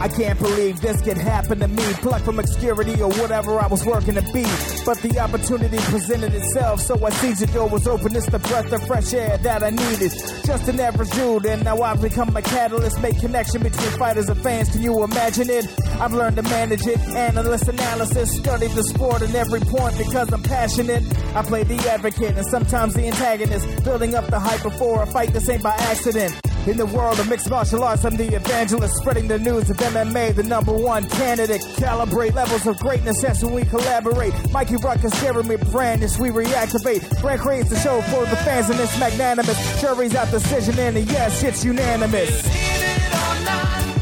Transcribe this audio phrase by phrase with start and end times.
[0.00, 1.82] I can't believe this could happen to me.
[1.94, 4.44] Plucked from obscurity or whatever I was working to be.
[4.84, 8.14] But the opportunity presented itself, so I seized the door was open.
[8.14, 10.12] It's the breath of fresh air that I needed.
[10.44, 13.00] Just an average dude, and now I've become a catalyst.
[13.00, 14.70] Make connection between fighters and fans.
[14.70, 15.66] Can you imagine it?
[16.00, 20.42] I've learned to manage it, analyst analysis, study the sport in every point because I'm
[20.42, 21.02] passionate.
[21.34, 25.32] I play the advocate and sometimes the antagonist, building up the hype before a fight.
[25.32, 26.40] This ain't by accident.
[26.68, 30.34] In the world of mixed martial arts, I'm the evangelist, spreading the news of MMA,
[30.34, 31.62] the number one candidate.
[31.62, 34.34] Calibrate levels of greatness as we collaborate.
[34.52, 37.22] Mikey Ruckus, Jeremy Brand, as we reactivate.
[37.22, 39.80] Brand creates the show for the fans, and it's magnanimous.
[39.80, 42.44] Jury's out decision, and yes, it's unanimous.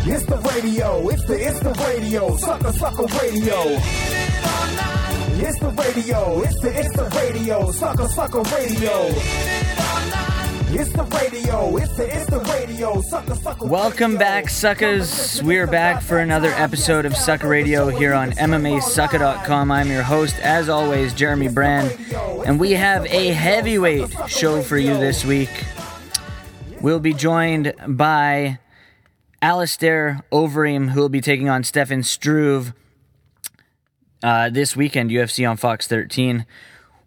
[0.05, 3.63] It's the radio, it's the it's the radio, sucker sucker radio.
[5.39, 10.26] It's the radio, it's the it's the radio, sucker sucker radio.
[10.69, 13.67] It's the radio, it's the it's the radio, sucker sucker.
[13.67, 14.19] Welcome radio.
[14.19, 15.41] back, suckers.
[15.43, 19.71] We're back for another episode of Sucker Radio here on MMASucka.com.
[19.71, 21.97] I'm your host, as always, Jeremy Brand,
[22.45, 25.51] and we have a heavyweight show for you this week.
[26.81, 28.59] We'll be joined by
[29.41, 32.75] Alistair Overeem, who will be taking on Stefan Struve
[34.23, 36.45] uh, this weekend, UFC on Fox 13.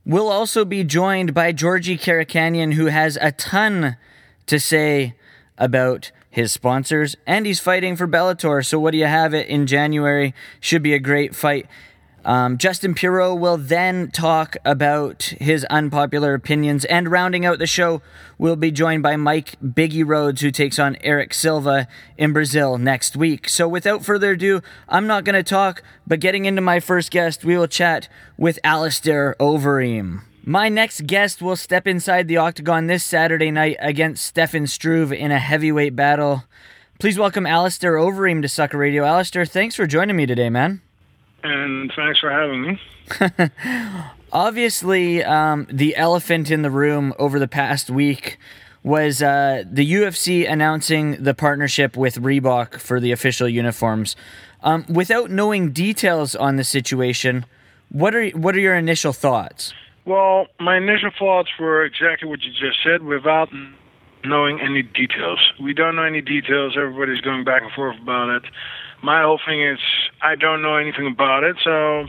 [0.09, 3.95] We'll also be joined by Georgie Karakhanyan, who has a ton
[4.47, 5.13] to say
[5.55, 8.65] about his sponsors, and he's fighting for Bellator.
[8.65, 10.33] So, what do you have it in January?
[10.59, 11.67] Should be a great fight.
[12.25, 18.01] Um, Justin Pirro will then talk about his unpopular opinions, and rounding out the show,
[18.37, 23.15] we'll be joined by Mike Biggie Rhodes, who takes on Eric Silva in Brazil next
[23.15, 23.47] week.
[23.47, 27.45] So, without further ado, I'm not going to talk, but getting into my first guest,
[27.45, 30.21] we will chat with Alistair Overeem.
[30.43, 35.31] My next guest will step inside the octagon this Saturday night against Stefan Struve in
[35.31, 36.43] a heavyweight battle.
[36.99, 39.05] Please welcome Alistair Overeem to Sucker Radio.
[39.05, 40.81] Alistair, thanks for joining me today, man
[41.43, 42.81] and thanks for having me.
[44.31, 48.37] Obviously, um, the elephant in the room over the past week
[48.83, 54.15] was uh, the UFC announcing the partnership with Reebok for the official uniforms.
[54.61, 57.45] Um, without knowing details on the situation,
[57.89, 59.73] what are what are your initial thoughts?
[60.05, 63.49] Well, my initial thoughts were exactly what you just said, without
[64.23, 65.39] knowing any details.
[65.61, 66.75] We don't know any details.
[66.77, 68.43] Everybody's going back and forth about it.
[69.01, 69.79] My whole thing is
[70.21, 72.05] I don't know anything about it, so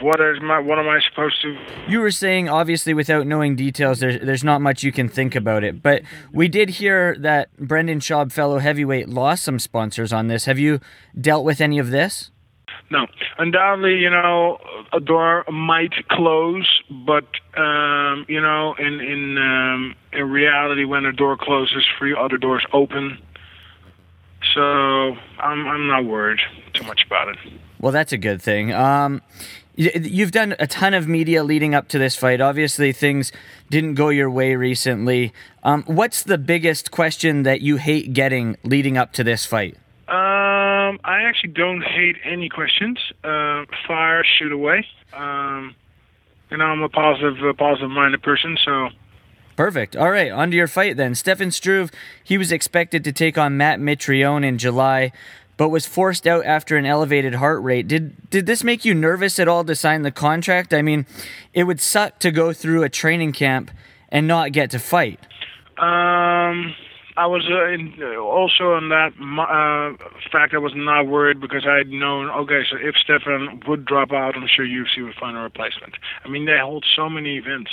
[0.00, 1.56] what is my what am I supposed to?
[1.88, 5.64] You were saying obviously without knowing details, there's there's not much you can think about
[5.64, 5.82] it.
[5.82, 10.44] But we did hear that Brendan Schaub, fellow heavyweight, lost some sponsors on this.
[10.44, 10.80] Have you
[11.18, 12.30] dealt with any of this?
[12.90, 13.06] No,
[13.38, 14.58] undoubtedly, you know,
[14.92, 21.12] a door might close, but um, you know, in in um, in reality, when a
[21.12, 23.18] door closes, three other doors open.
[24.54, 26.40] So I'm I'm not worried
[26.74, 27.36] too much about it.
[27.80, 28.72] Well, that's a good thing.
[28.72, 29.22] Um,
[29.76, 32.40] you've done a ton of media leading up to this fight.
[32.40, 33.30] Obviously, things
[33.70, 35.32] didn't go your way recently.
[35.62, 39.76] Um, what's the biggest question that you hate getting leading up to this fight?
[40.08, 42.98] Um, I actually don't hate any questions.
[43.22, 44.86] Uh, fire, shoot away.
[45.12, 45.74] Um,
[46.50, 48.88] you know, I'm a positive, uh, positive-minded person, so.
[49.58, 49.96] Perfect.
[49.96, 51.16] All right, on to your fight then.
[51.16, 51.90] Stefan Struve,
[52.22, 55.10] he was expected to take on Matt Mitrione in July,
[55.56, 57.88] but was forced out after an elevated heart rate.
[57.88, 60.72] Did did this make you nervous at all to sign the contract?
[60.72, 61.06] I mean,
[61.54, 63.72] it would suck to go through a training camp
[64.10, 65.18] and not get to fight.
[65.76, 66.72] Um,
[67.16, 70.54] I was uh, in, uh, also on that uh, fact.
[70.54, 72.30] I was not worried because I had known.
[72.30, 75.96] Okay, so if Stefan would drop out, I'm sure UFC would find a replacement.
[76.24, 77.72] I mean, they hold so many events.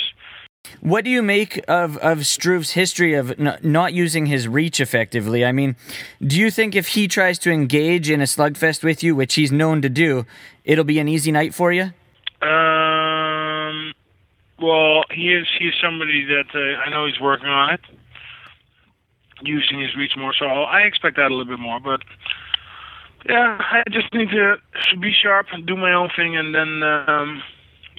[0.80, 5.44] What do you make of of Struve's history of n- not using his reach effectively?
[5.44, 5.76] I mean,
[6.20, 9.52] do you think if he tries to engage in a slugfest with you, which he's
[9.52, 10.26] known to do,
[10.64, 11.92] it'll be an easy night for you?
[12.42, 13.92] Um.
[14.60, 15.46] Well, he is.
[15.58, 17.80] He's somebody that uh, I know he's working on it
[19.42, 20.32] using his reach more.
[20.38, 21.80] So I expect that a little bit more.
[21.80, 22.00] But
[23.28, 24.56] yeah, I just need to
[25.00, 27.42] be sharp and do my own thing, and then um,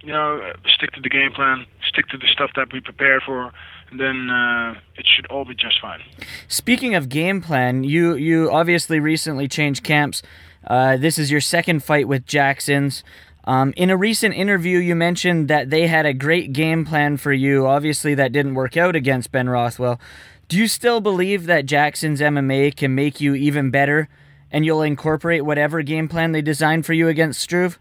[0.01, 3.51] you know stick to the game plan, stick to the stuff that we prepared for.
[3.89, 6.01] And then uh, it should all be just fine.
[6.49, 10.21] Speaking of game plan, you you obviously recently changed camps.
[10.65, 13.03] Uh, this is your second fight with Jackson's.
[13.45, 17.31] Um, in a recent interview, you mentioned that they had a great game plan for
[17.31, 17.65] you.
[17.65, 20.01] Obviously, that didn't work out against Ben Rothwell.
[20.49, 24.09] Do you still believe that Jackson's MMA can make you even better
[24.51, 27.79] and you'll incorporate whatever game plan they designed for you against Struve?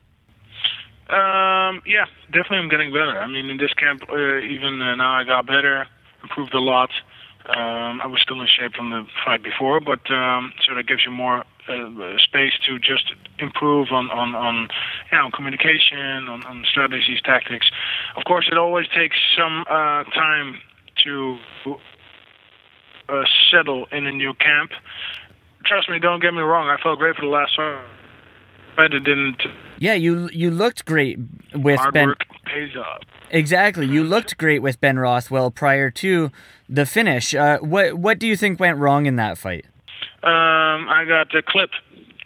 [1.09, 3.19] Um, yeah, definitely I'm getting better.
[3.19, 5.87] I mean, in this camp, uh, even uh, now I got better,
[6.23, 6.91] improved a lot.
[7.49, 11.03] Um, I was still in shape from the fight before, but um, so that gives
[11.05, 14.69] you more uh, space to just improve on on on,
[15.13, 17.71] yeah, on communication, on, on strategies, tactics.
[18.17, 20.59] Of course, it always takes some uh, time
[21.05, 21.39] to
[23.09, 23.23] uh,
[23.53, 24.73] settle in a new camp.
[25.65, 26.69] Trust me, don't get me wrong.
[26.69, 28.93] I felt great for the last fight.
[28.93, 29.43] It didn't.
[29.79, 31.19] Yeah, you you looked great
[31.55, 32.15] with Hard Ben.
[32.45, 33.03] pays off.
[33.31, 36.31] Exactly, you looked great with Ben Rothwell prior to
[36.69, 37.35] the finish.
[37.35, 39.67] Uh, what what do you think went wrong in that fight?
[40.23, 41.71] Um, I got a clip,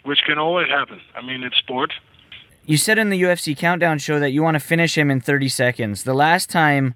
[0.03, 0.99] which can always happen.
[1.15, 1.93] I mean, it's sport.
[2.65, 5.49] You said in the UFC Countdown show that you want to finish him in 30
[5.49, 6.03] seconds.
[6.03, 6.93] The last time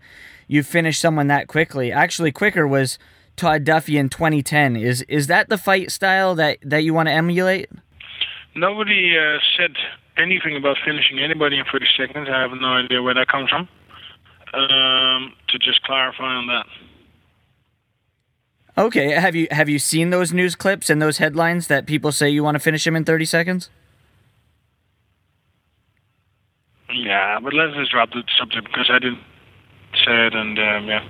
[0.47, 2.99] you finished someone that quickly, actually quicker, was
[3.35, 4.75] Todd Duffy in 2010.
[4.75, 7.69] Is is that the fight style that, that you want to emulate?
[8.55, 9.75] Nobody uh, said
[10.17, 12.27] anything about finishing anybody in 30 seconds.
[12.31, 13.67] I have no idea where that comes from.
[14.53, 16.65] Um, to just clarify on that.
[18.77, 22.29] Okay, have you have you seen those news clips and those headlines that people say
[22.29, 23.69] you want to finish him in 30 seconds?
[26.93, 29.23] Yeah, but let's just drop the subject because I didn't
[30.05, 31.03] say it, and um, yeah.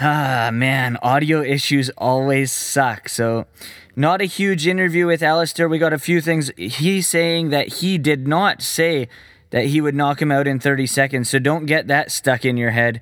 [0.00, 3.08] Ah, man, audio issues always suck.
[3.08, 3.46] So,
[3.94, 5.68] not a huge interview with Alistair.
[5.68, 6.50] We got a few things.
[6.56, 9.08] He's saying that he did not say
[9.50, 11.30] that he would knock him out in 30 seconds.
[11.30, 13.00] So, don't get that stuck in your head.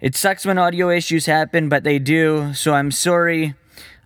[0.00, 2.54] It sucks when audio issues happen, but they do.
[2.54, 3.54] So, I'm sorry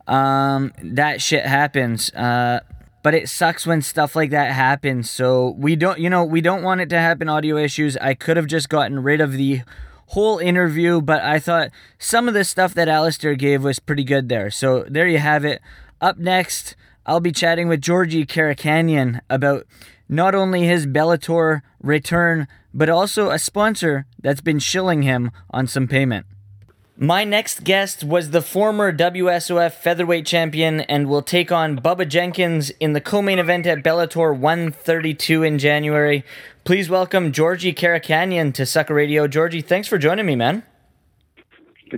[0.08, 2.12] um, that shit happens.
[2.12, 2.58] Uh,
[3.04, 5.08] but it sucks when stuff like that happens.
[5.08, 7.96] So, we don't, you know, we don't want it to happen, audio issues.
[7.98, 9.62] I could have just gotten rid of the
[10.06, 14.28] whole interview, but I thought some of the stuff that Alistair gave was pretty good
[14.28, 14.50] there.
[14.50, 15.60] So there you have it.
[16.00, 19.66] Up next, I'll be chatting with Georgie Karakhanyan about
[20.08, 25.88] not only his Bellator return, but also a sponsor that's been shilling him on some
[25.88, 26.26] payment.
[26.98, 32.70] My next guest was the former WSOF featherweight champion and will take on Bubba Jenkins
[32.80, 36.24] in the co-main event at Bellator 132 in January.
[36.64, 39.28] Please welcome Georgie Karakhanyan to Sucker Radio.
[39.28, 40.62] Georgie, thanks for joining me, man.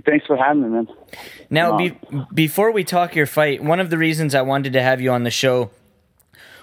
[0.05, 0.87] Thanks for having me, man.
[1.49, 1.97] Now, be,
[2.33, 5.23] before we talk your fight, one of the reasons I wanted to have you on
[5.23, 5.71] the show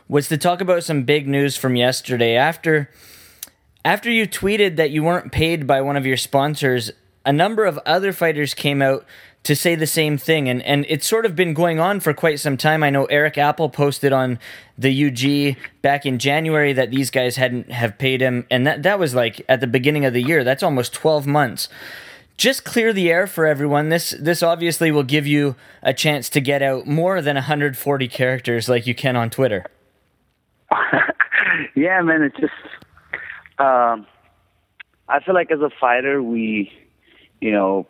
[0.09, 2.37] was to talk about some big news from yesterday.
[2.37, 2.91] After
[3.83, 6.93] after you tweeted that you weren't paid by one of your sponsors,
[7.27, 9.05] a number of other fighters came out
[9.43, 12.41] to say the same thing and and it's sort of been going on for quite
[12.41, 12.83] some time.
[12.83, 14.41] I know Erik Apple posted on
[14.77, 18.99] the UG back in January that these guys hadn't have paid him and that that
[18.99, 20.43] was like at the beginning of the year.
[20.43, 21.69] That's almost 12 months.
[22.37, 23.89] Just clear the air for everyone.
[23.89, 28.69] This this obviously will give you a chance to get out more than 140 characters
[28.69, 29.65] like you can on Twitter.
[31.77, 32.53] yeah, man, it's just
[33.61, 34.07] um
[35.09, 36.73] I feel like as a fighter we
[37.41, 37.87] you know,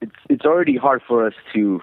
[0.00, 1.80] it's it's already hard for us to,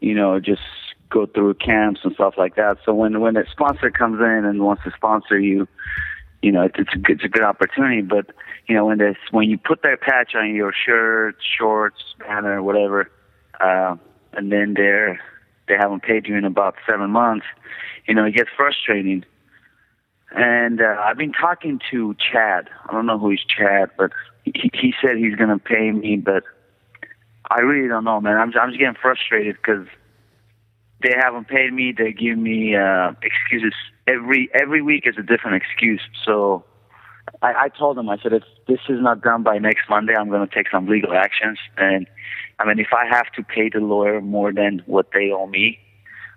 [0.00, 0.62] you know, just
[1.10, 2.78] go through camps and stuff like that.
[2.84, 5.68] So when when a sponsor comes in and wants to sponsor you,
[6.40, 8.02] you know, it's, a good, it's a good opportunity.
[8.02, 8.26] But
[8.66, 13.10] you know, when this when you put that patch on your shirt, shorts, banner, whatever,
[13.60, 13.96] uh,
[14.32, 15.20] and then they're
[15.68, 17.46] they haven't paid you in about seven months,
[18.06, 19.24] you know, it gets frustrating.
[20.34, 22.68] And uh, I've been talking to Chad.
[22.88, 24.12] I don't know who is Chad, but
[24.44, 26.44] he, he said he's going to pay me, but
[27.50, 28.38] I really don't know, man.
[28.38, 29.86] I'm I'm just getting frustrated because
[31.02, 31.92] they haven't paid me.
[31.96, 33.74] They give me uh, excuses
[34.06, 36.00] every every week is a different excuse.
[36.24, 36.64] So
[37.42, 40.28] I, I told them I said if this is not done by next Monday, I'm
[40.28, 41.58] going to take some legal actions.
[41.76, 42.06] And
[42.58, 45.78] I mean, if I have to pay the lawyer more than what they owe me,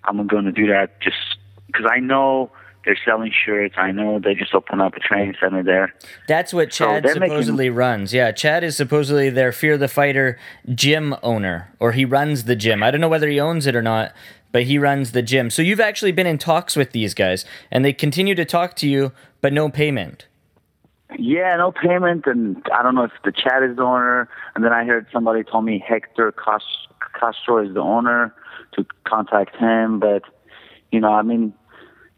[0.04, 1.38] I'm going to do that just
[1.68, 2.52] because I know
[2.86, 3.76] they're selling shirts.
[3.78, 5.94] I know they just opened up a training center there.
[6.28, 8.14] That's what Chad they're supposedly making- runs.
[8.14, 10.38] Yeah, Chad is supposedly their Fear the Fighter
[10.74, 12.84] gym owner, or he runs the gym.
[12.84, 14.14] I don't know whether he owns it or not,
[14.52, 15.50] but he runs the gym.
[15.50, 18.88] So you've actually been in talks with these guys, and they continue to talk to
[18.88, 19.12] you,
[19.42, 20.28] but no payment.
[21.18, 24.28] Yeah, no payment, and I don't know if the Chad is the owner.
[24.56, 26.34] And then I heard somebody told me Hector
[27.20, 28.34] Castro is the owner
[28.74, 30.00] to contact him.
[30.00, 30.24] But
[30.92, 31.54] you know, I mean,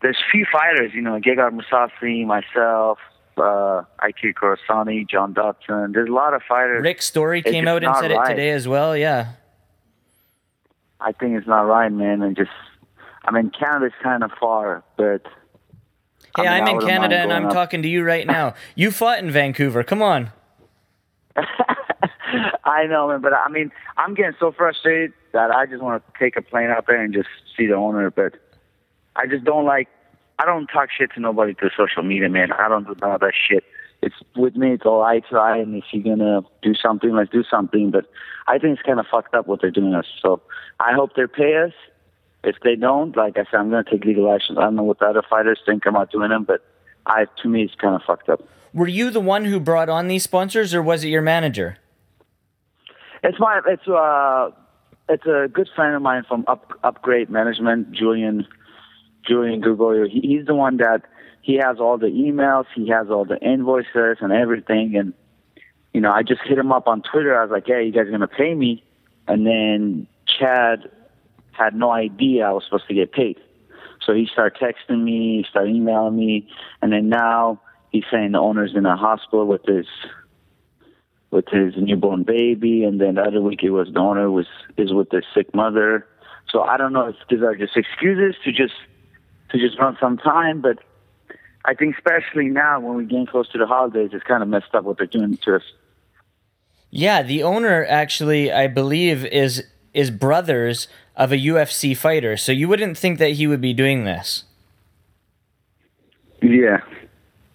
[0.01, 0.91] there's few fighters.
[0.93, 2.99] You know, Gegard Mousasi, myself,
[3.37, 5.91] uh, Ike Kurosani, John Dodson.
[5.91, 6.83] There's a lot of fighters.
[6.83, 8.31] Rick Story It's came out and said right.
[8.31, 8.95] it today as well.
[8.95, 9.33] Yeah.
[10.99, 12.49] I think it's not right, man, and just
[13.27, 15.21] I mean, Canada's kind of far, but.
[16.35, 17.53] Hey, I mean, I in Canada and I'm up.
[17.53, 18.53] talking to you right now.
[18.75, 19.83] You fought in Vancouver.
[19.83, 20.31] Come on.
[22.63, 26.19] I know, man, but I mean, I'm getting so frustrated that I just want to
[26.19, 28.11] take a plane out there and just see the owner.
[28.11, 28.35] But
[29.17, 29.89] I just don't like.
[30.39, 32.51] I don't talk shit to nobody through social media, man.
[32.51, 33.63] I don't do none of that shit.
[34.03, 34.73] It's with me.
[34.73, 37.89] It's all to eye, and if you're gonna do something, let's do something.
[37.89, 38.05] But
[38.45, 40.05] I think it's kind of fucked up what they're doing us.
[40.21, 40.41] So
[40.79, 41.73] I hope they pay us.
[42.43, 44.57] If they don't, like I said, I'm gonna take legal action.
[44.57, 46.63] I don't know what the other fighters think about doing them, but
[47.07, 48.41] I, to me, it's kind of fucked up.
[48.73, 51.77] Were you the one who brought on these sponsors or was it your manager?
[53.23, 54.51] It's my it's uh
[55.09, 58.45] it's a good friend of mine from Up Upgrade Management, Julian
[59.27, 60.07] Julian Gregorio.
[60.07, 61.03] He, he's the one that
[61.41, 64.95] he has all the emails, he has all the invoices and everything.
[64.95, 65.13] And
[65.93, 67.37] you know, I just hit him up on Twitter.
[67.37, 68.83] I was like, "Hey, you guys are gonna pay me?"
[69.27, 70.89] And then Chad
[71.51, 73.39] had no idea I was supposed to get paid.
[74.05, 76.47] So he started texting me, started emailing me,
[76.81, 77.59] and then now
[77.91, 79.85] he's saying the owner's in a hospital with his
[81.29, 84.93] with his newborn baby, and then the other week it was the owner was is
[84.93, 86.07] with his sick mother.
[86.49, 88.73] So I don't know if these are just excuses to just
[89.49, 90.79] to just run some time, but
[91.65, 94.73] I think especially now when we're getting close to the holidays, it's kind of messed
[94.73, 95.63] up what they're doing to us.
[96.89, 102.37] Yeah, the owner actually, I believe, is is brothers of a UFC fighter.
[102.37, 104.43] So you wouldn't think that he would be doing this.
[106.41, 106.81] Yeah.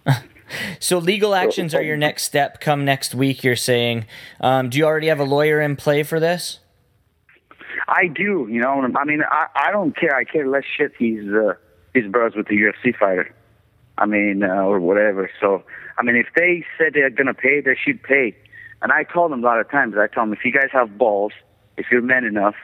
[0.79, 2.61] So legal actions are your next step.
[2.61, 4.05] Come next week, you're saying.
[4.39, 6.59] Um, do you already have a lawyer in play for this?
[7.87, 8.87] I do, you know.
[8.95, 10.15] I mean, I, I don't care.
[10.15, 10.91] I care less shit.
[10.99, 11.53] He's uh,
[11.93, 13.33] he's brothers with the UFC fighter.
[13.97, 15.29] I mean, uh, or whatever.
[15.39, 15.63] So,
[15.97, 18.35] I mean, if they said they're gonna pay, they should pay.
[18.81, 19.95] And I told them a lot of times.
[19.95, 21.31] I told them if you guys have balls,
[21.77, 22.55] if you're men enough,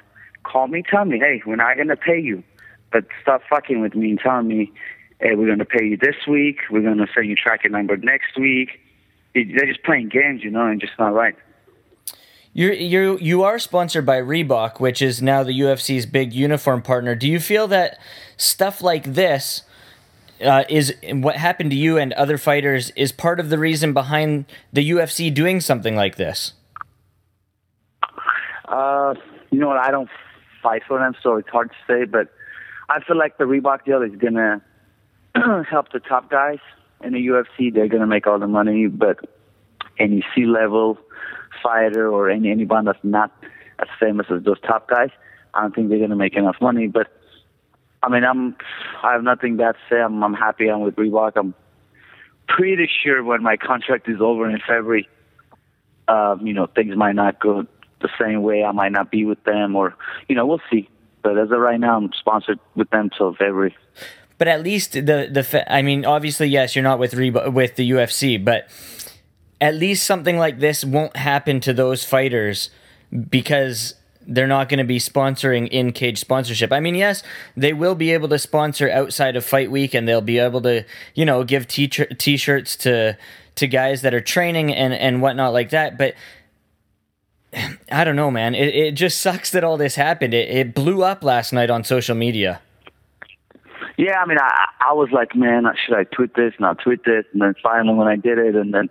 [0.44, 2.44] call me, tell me, hey, we're not gonna pay you,
[2.92, 4.72] but stop fucking with me and telling me,
[5.20, 6.62] hey, we're gonna pay you this week.
[6.72, 8.80] We're gonna send you tracking number next week.
[9.34, 11.36] They're just playing games, you know, and just not right.
[12.54, 17.16] You're you you are sponsored by Reebok, which is now the UFC's big uniform partner.
[17.16, 18.00] Do you feel that
[18.38, 19.64] stuff like this
[20.42, 24.46] uh, is what happened to you and other fighters is part of the reason behind
[24.74, 26.54] the UFC doing something like this?
[28.68, 29.14] Uh,
[29.52, 29.78] you know what?
[29.78, 30.10] I don't
[30.62, 32.06] fight for them, so it's hard to say.
[32.06, 32.30] But
[32.90, 34.62] I feel like the Reebok deal is gonna
[35.70, 36.60] help the top guys
[37.04, 37.72] in the UFC.
[37.72, 39.20] They're gonna make all the money, but
[40.00, 40.98] any C level
[41.64, 43.32] fighter or any anyone that's not
[43.80, 45.10] as famous as those top guys,
[45.54, 46.88] I don't think they're gonna make enough money.
[46.88, 47.08] But
[48.02, 48.56] I mean, I'm
[49.04, 50.02] I have nothing bad to say.
[50.02, 50.68] I'm I'm happy.
[50.68, 51.34] I'm with Reebok.
[51.36, 51.54] I'm
[52.48, 55.08] pretty sure when my contract is over in February,
[56.08, 57.66] um, you know, things might not go
[58.02, 58.64] the same way.
[58.64, 59.96] I might not be with them, or
[60.28, 60.90] you know, we'll see.
[61.22, 63.76] But as of right now, I'm sponsored with them till February.
[64.38, 67.90] But at least the the I mean, obviously, yes, you're not with Reebok with the
[67.92, 68.70] UFC, but
[69.62, 72.70] at least something like this won't happen to those fighters
[73.30, 73.96] because
[74.30, 76.72] they're not going to be sponsoring in cage sponsorship.
[76.72, 77.24] I mean, yes,
[77.58, 80.86] they will be able to sponsor outside of fight week, and they'll be able to,
[81.16, 83.18] you know, give t t-shirts to
[83.56, 85.98] to guys that are training and and whatnot like that.
[85.98, 86.14] But
[87.92, 88.56] I don't know, man.
[88.56, 90.34] It it just sucks that all this happened.
[90.34, 92.62] It it blew up last night on social media.
[93.98, 96.54] Yeah, I mean, I I was like, man, should I tweet this?
[96.60, 97.26] Not tweet this?
[97.34, 98.90] And then finally, when I did it, and then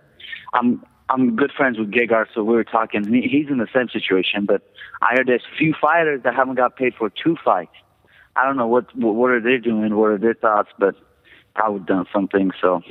[0.53, 3.03] I'm I'm good friends with Gegard, so we were talking.
[3.11, 4.61] He, he's in the same situation, but
[5.01, 7.71] I heard there's few fighters that haven't got paid for two fights.
[8.35, 10.95] I don't know what what are they doing, what are their thoughts, but
[11.55, 12.51] I would have done something.
[12.61, 12.81] So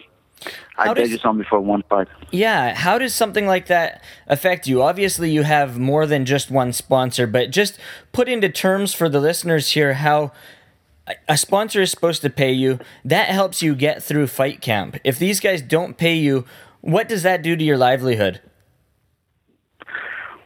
[0.77, 2.09] How I does- just on me for one fight.
[2.31, 4.83] Yeah, how does something like that affect you?
[4.83, 7.79] Obviously, you have more than just one sponsor, but just
[8.13, 10.33] put into terms for the listeners here how
[11.27, 12.79] a sponsor is supposed to pay you.
[13.05, 14.99] That helps you get through fight camp.
[15.05, 16.45] If these guys don't pay you,
[16.81, 18.41] what does that do to your livelihood?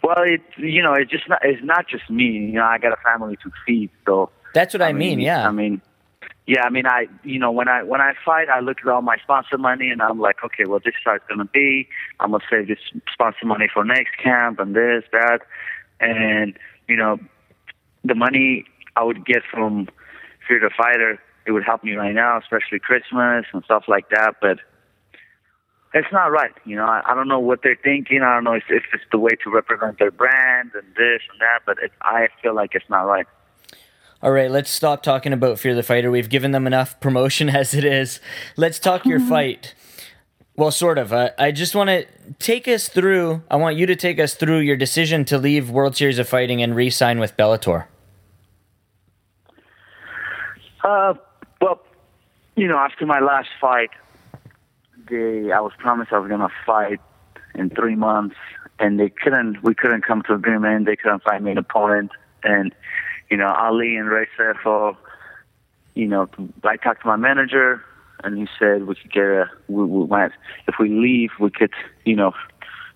[0.02, 2.24] Well, it you know, it's just not it's not just me.
[2.24, 5.46] You know, I got a family to feed, so That's what I, mean, yeah.
[5.46, 5.80] I mean,
[6.46, 9.02] yeah, I mean, I you know when I when I fight, I look at all
[9.02, 11.88] my sponsor money and I'm like, okay, well, this is how it's gonna be.
[12.18, 12.80] I'm gonna save this
[13.12, 15.40] sponsor money for next camp and this that,
[16.00, 16.58] and
[16.88, 17.18] you know,
[18.04, 18.64] the money
[18.96, 19.88] I would get from
[20.48, 24.34] Fear the Fighter, it would help me right now, especially Christmas and stuff like that,
[24.40, 24.58] but.
[25.94, 26.84] It's not right, you know.
[26.84, 28.22] I, I don't know what they're thinking.
[28.22, 31.40] I don't know if, if it's the way to represent their brand and this and
[31.40, 33.26] that, but it, I feel like it's not right.
[34.22, 36.10] All right, let's stop talking about Fear the Fighter.
[36.10, 38.20] We've given them enough promotion as it is.
[38.56, 39.74] Let's talk your fight.
[40.56, 41.12] Well, sort of.
[41.12, 42.06] Uh, I just want to
[42.38, 43.42] take us through.
[43.50, 46.62] I want you to take us through your decision to leave World Series of Fighting
[46.62, 47.86] and re-sign with Bellator.
[50.84, 51.14] Uh,
[51.60, 51.80] well,
[52.56, 53.90] you know, after my last fight,
[55.12, 57.00] they I was promised I was gonna fight
[57.54, 58.36] in three months,
[58.78, 59.62] and they couldn't.
[59.62, 60.86] We couldn't come to agreement.
[60.86, 62.10] They couldn't find me an opponent,
[62.42, 62.74] and
[63.30, 64.96] you know, Ali and Ray Sefo,
[65.94, 66.28] you know,
[66.64, 67.82] I talked to my manager,
[68.24, 69.50] and he said we could get a.
[69.68, 70.32] We, we went
[70.66, 71.72] if we leave, we could,
[72.04, 72.32] you know,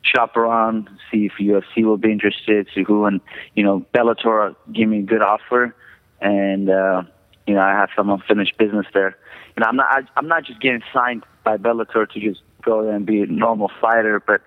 [0.03, 3.21] shop around, see if UFC will be interested, see who, and
[3.55, 5.75] you know, Bellator gave me a good offer,
[6.21, 7.03] and uh,
[7.47, 9.17] you know, I have some unfinished business there.
[9.57, 12.83] You know, I'm not, I, I'm not just getting signed by Bellator to just go
[12.85, 14.43] there and be a normal fighter, but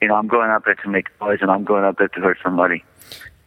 [0.00, 2.20] you know, I'm going out there to make noise, and I'm going out there to
[2.20, 2.84] hurt somebody.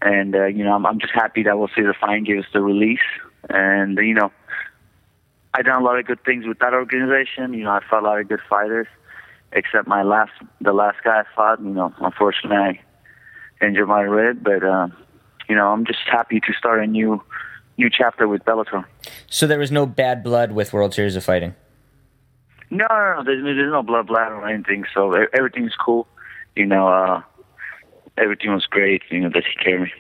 [0.02, 2.46] And uh, you know, I'm, I'm just happy that we'll see the fine give us
[2.54, 3.00] the release,
[3.50, 4.32] and you know,
[5.54, 7.54] I done a lot of good things with that organization.
[7.54, 8.88] You know, I fought a lot of good fighters
[9.52, 11.62] except my last the last guy I fought.
[11.62, 14.88] You know, unfortunately, I injured my rib, but uh,
[15.50, 17.22] you know, I'm just happy to start a new
[17.78, 18.86] new chapter with Bellator.
[19.30, 21.56] So there was no bad blood with World Series of Fighting.
[22.70, 23.24] No, no, no.
[23.24, 24.86] There's, there's no blood blood or anything.
[24.94, 26.08] So everything's cool.
[26.56, 27.22] You know, uh,
[28.18, 29.04] everything was great.
[29.10, 29.92] You know, they take care of me.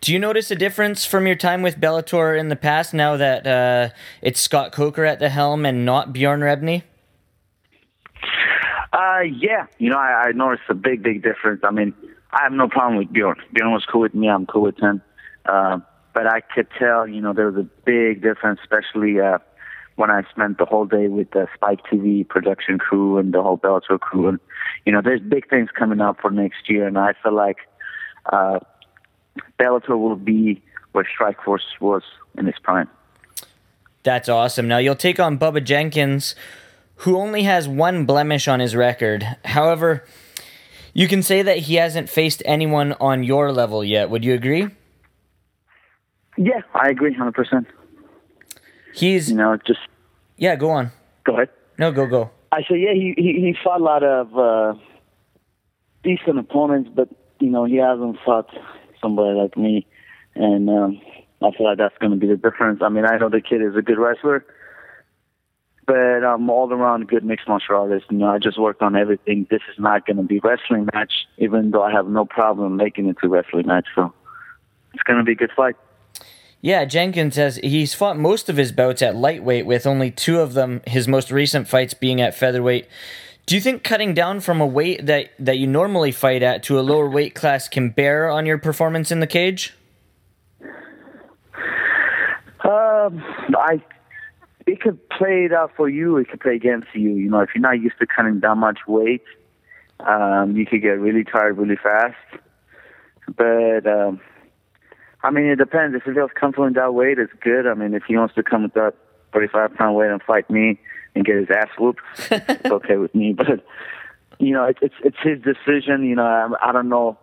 [0.00, 3.46] Do you notice a difference from your time with Bellator in the past now that
[3.46, 3.90] uh,
[4.22, 6.84] it's Scott Coker at the helm and not Bjorn Rebney?
[8.92, 11.60] Uh, yeah, you know, I, I noticed a big, big difference.
[11.62, 11.94] I mean,
[12.32, 13.36] I have no problem with Bjorn.
[13.52, 14.28] Bjorn was cool with me.
[14.28, 15.02] I'm cool with him.
[15.44, 15.78] Uh,
[16.12, 19.38] but I could tell, you know, there was a big difference, especially uh,
[19.96, 23.58] when I spent the whole day with the Spike TV production crew and the whole
[23.58, 24.28] Bellator crew.
[24.28, 24.40] And
[24.84, 27.58] you know, there's big things coming up for next year, and I feel like
[28.32, 28.60] uh,
[29.58, 30.62] Bellator will be
[30.92, 32.02] where Strikeforce was
[32.36, 32.88] in its prime.
[34.02, 34.66] That's awesome.
[34.66, 36.34] Now you'll take on Bubba Jenkins,
[36.96, 39.24] who only has one blemish on his record.
[39.44, 40.04] However,
[40.94, 44.10] you can say that he hasn't faced anyone on your level yet.
[44.10, 44.68] Would you agree?
[46.42, 47.66] Yeah, I agree, hundred percent.
[48.94, 49.80] He's you know just
[50.36, 50.56] yeah.
[50.56, 50.90] Go on.
[51.24, 51.50] Go ahead.
[51.78, 52.30] No, go go.
[52.50, 52.94] I say yeah.
[52.94, 54.74] He he, he fought a lot of uh,
[56.02, 58.48] decent opponents, but you know he hasn't fought
[59.02, 59.86] somebody like me,
[60.34, 61.00] and um,
[61.42, 62.80] I feel like that's going to be the difference.
[62.82, 64.46] I mean, I know the kid is a good wrestler
[65.90, 68.06] but I'm all around good mixed martial artist.
[68.10, 69.48] You know, I just worked on everything.
[69.50, 73.08] This is not going to be wrestling match, even though I have no problem making
[73.08, 73.86] it to wrestling match.
[73.96, 74.12] So
[74.94, 75.74] it's going to be a good fight.
[76.62, 80.52] Yeah, Jenkins says he's fought most of his bouts at lightweight, with only two of
[80.52, 82.86] them, his most recent fights being at featherweight.
[83.46, 86.78] Do you think cutting down from a weight that, that you normally fight at to
[86.78, 89.74] a lower weight class can bear on your performance in the cage?
[92.62, 93.24] Um,
[93.56, 93.82] I
[94.66, 96.18] it could play it out for you.
[96.18, 97.10] It could play against you.
[97.10, 99.24] You know, if you're not used to cutting that much weight,
[100.00, 102.14] um, you could get really tired really fast.
[103.36, 104.20] But um,
[105.22, 105.94] I mean, it depends.
[105.94, 107.66] If he feels comfortable in that weight, it's good.
[107.66, 108.94] I mean, if he wants to come with that
[109.32, 110.80] 45 pound weight and fight me
[111.14, 113.32] and get his ass whooped, it's okay with me.
[113.32, 113.64] But
[114.38, 116.04] you know, it, it's it's his decision.
[116.04, 117.18] You know, I, I don't know.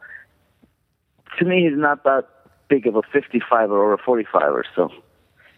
[1.39, 2.27] To me, he's not that
[2.69, 4.91] big of a 55 or a 45 or so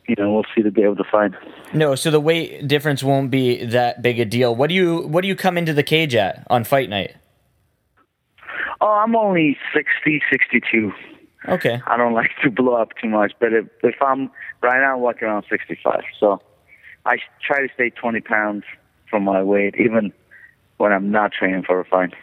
[0.10, 1.32] you know, we'll see the day of the fight.
[1.72, 4.56] No, so the weight difference won't be that big a deal.
[4.56, 7.16] What do you what do you come into the cage at on fight night?
[8.82, 10.92] Oh, I'm only 60, 62.
[11.48, 11.82] Okay.
[11.86, 14.30] I don't like to blow up too much, but if, if I'm
[14.62, 16.02] right now, I'm walking around 65.
[16.20, 16.42] So
[17.06, 18.64] I try to stay 20 pounds
[19.10, 20.14] from my weight, even
[20.78, 22.14] when I'm not training for a fight.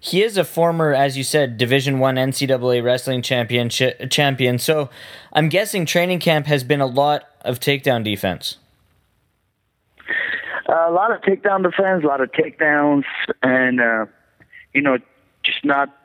[0.00, 4.58] He is a former, as you said, Division One NCAA wrestling championship champion.
[4.58, 4.90] So
[5.32, 8.58] I'm guessing training camp has been a lot of takedown defense.
[10.68, 13.04] Uh, a lot of takedown defense, a lot of takedowns,
[13.42, 14.06] and uh,
[14.72, 14.98] you know,
[15.42, 15.97] just not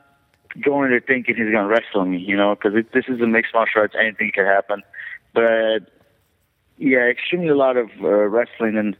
[0.62, 2.18] going there thinking he's going to wrestle me.
[2.18, 4.82] You know, because this is a mixed martial arts, anything can happen.
[5.32, 5.90] But
[6.78, 8.96] yeah, extremely a lot of uh, wrestling and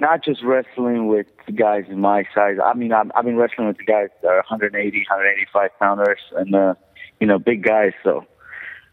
[0.00, 2.56] not just wrestling with guys my size.
[2.64, 6.74] I mean, I'm, I've been wrestling with guys that are 180, 185 pounders, and uh,
[7.20, 7.92] you know, big guys.
[8.02, 8.24] So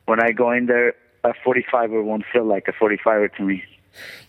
[0.05, 3.63] when I go in there, a 45er won't feel like a 45er to me.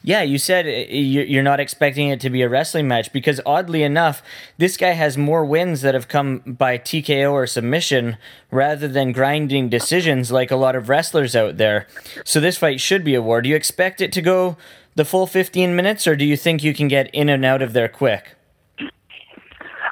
[0.03, 3.83] Yeah, you said uh, you're not expecting it to be a wrestling match because oddly
[3.83, 4.23] enough,
[4.57, 8.16] this guy has more wins that have come by TKO or submission
[8.51, 11.87] rather than grinding decisions like a lot of wrestlers out there.
[12.25, 13.42] So this fight should be a war.
[13.42, 14.57] Do you expect it to go
[14.94, 17.73] the full 15 minutes, or do you think you can get in and out of
[17.73, 18.35] there quick?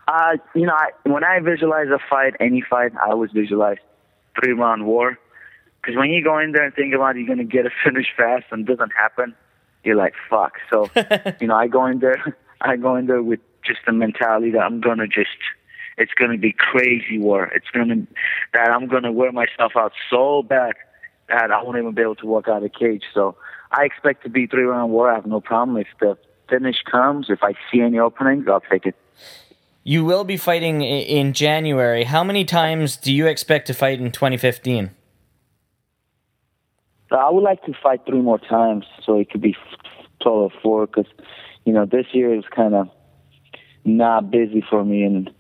[0.09, 3.79] Uh, you know, I, when I visualize a fight, any fight, I always visualize
[4.38, 5.18] three round war.
[5.81, 7.70] Because when you go in there and think about it, you're going to get a
[7.85, 9.35] finish fast and it doesn't happen,
[9.87, 10.55] you're like, fuck.
[10.70, 10.90] So,
[11.40, 14.61] you know, I go in there, I go in there with just the mentality that
[14.61, 15.38] I'm going to just,
[15.96, 17.51] it's going to be crazy war.
[17.55, 18.07] It's going to,
[18.53, 20.75] that I'm going to wear myself out so bad
[21.29, 23.05] that I won't even be able to walk out of the cage.
[23.14, 23.37] So
[23.70, 25.11] I expect to be three round war.
[25.11, 26.16] I have no problem if the
[26.49, 27.27] finish comes.
[27.29, 28.94] If I see any openings, I'll take it.
[29.83, 32.05] You will be fighting in January.
[32.05, 34.90] How many times do you expect to fight in 2015?
[37.11, 39.57] I would like to fight three more times, so it could be
[40.23, 40.87] total of four.
[40.87, 41.07] Because
[41.64, 42.88] you know this year is kind of
[43.85, 45.31] not busy for me, and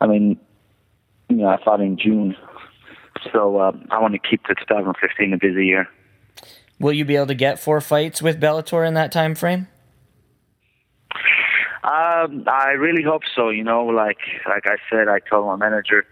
[0.00, 0.38] I mean,
[1.28, 2.36] you know, I fought in June,
[3.32, 5.88] so uh, I want to keep the 2015 a busy year.
[6.78, 9.68] Will you be able to get four fights with Bellator in that time frame?
[11.84, 13.50] Um, I really hope so.
[13.50, 16.06] You know, like like I said, I told my manager,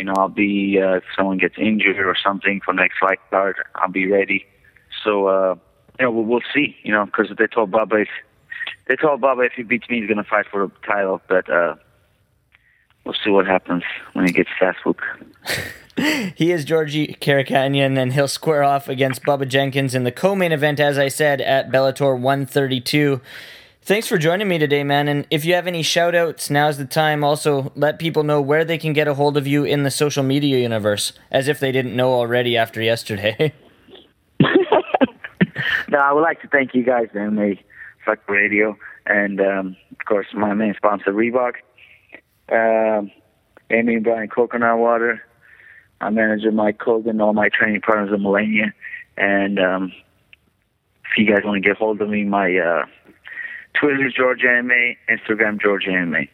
[0.00, 3.56] you know, I'll be uh, if someone gets injured or something for next fight card,
[3.74, 4.46] I'll be ready.
[5.04, 5.56] So uh,
[5.98, 6.74] you know, we'll, we'll see.
[6.82, 8.08] You know, because they told Bubba if
[8.88, 11.20] they told Bubba if he beats me, he's gonna fight for the title.
[11.28, 11.74] But uh,
[13.04, 13.82] we'll see what happens
[14.14, 15.00] when he gets fast whoop.
[16.34, 20.80] He is Georgie Karakhanyan, and he'll square off against Bubba Jenkins in the co-main event,
[20.80, 23.20] as I said, at Bellator 132.
[23.82, 25.08] Thanks for joining me today, man.
[25.08, 27.24] And if you have any shout outs, now's the time.
[27.24, 30.22] Also, let people know where they can get a hold of you in the social
[30.22, 33.52] media universe, as if they didn't know already after yesterday.
[35.90, 37.58] No, I would like to thank you guys, MMA
[38.06, 41.54] Fuck Radio, and um, of course my main sponsor Reebok,
[42.50, 43.10] um,
[43.70, 45.20] Amy and Brian Coconut Water,
[46.00, 48.72] my manager Mike Kogan, all my training partners at Millennia,
[49.16, 49.92] and um,
[51.04, 52.86] if you guys want to get hold of me, my uh,
[53.80, 56.28] Twitter George MMA, Instagram George MMA.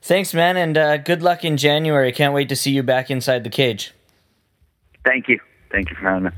[0.00, 2.12] Thanks, man, and uh, good luck in January.
[2.12, 3.92] Can't wait to see you back inside the cage.
[5.04, 5.40] Thank you,
[5.72, 6.30] thank you for having me.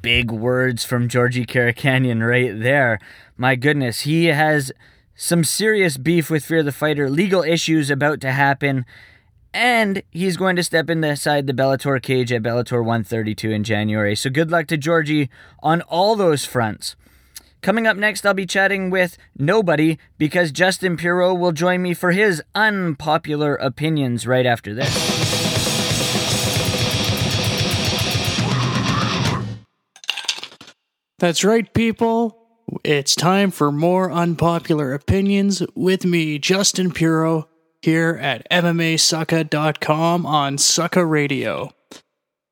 [0.00, 2.98] big words from Georgie Karakhanyan right there.
[3.36, 4.72] My goodness, he has
[5.14, 8.84] some serious beef with Fear the Fighter, legal issues about to happen,
[9.54, 14.16] and he's going to step inside the Bellator cage at Bellator 132 in January.
[14.16, 15.30] So good luck to Georgie
[15.62, 16.96] on all those fronts.
[17.62, 22.10] Coming up next, I'll be chatting with nobody because Justin Pirro will join me for
[22.10, 24.92] his unpopular opinions right after this.
[31.20, 32.36] That's right, people.
[32.82, 37.48] It's time for more unpopular opinions with me, Justin Puro,
[37.80, 41.70] here at MMASucka.com on Sucka Radio.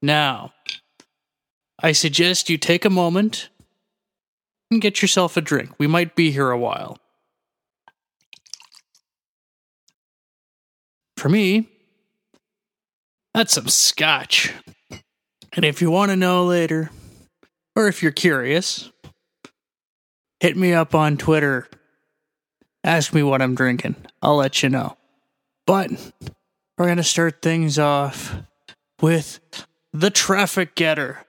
[0.01, 0.53] Now,
[1.83, 3.50] I suggest you take a moment
[4.71, 5.71] and get yourself a drink.
[5.79, 6.99] We might be here a while.
[11.17, 11.69] For me,
[13.35, 14.55] that's some scotch.
[15.53, 16.91] And if you want to know later,
[17.77, 18.91] or if you're curious,
[20.39, 21.69] hit me up on Twitter.
[22.85, 23.97] Ask me what I'm drinking.
[24.23, 24.97] I'll let you know.
[25.67, 25.91] But
[26.79, 28.35] we're going to start things off
[29.03, 29.41] with
[29.93, 31.27] the traffic getter.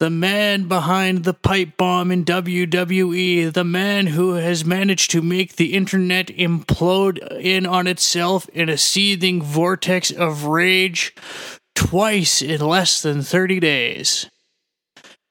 [0.00, 5.56] The man behind the pipe bomb in WWE, the man who has managed to make
[5.56, 11.14] the internet implode in on itself in a seething vortex of rage
[11.74, 14.30] twice in less than 30 days.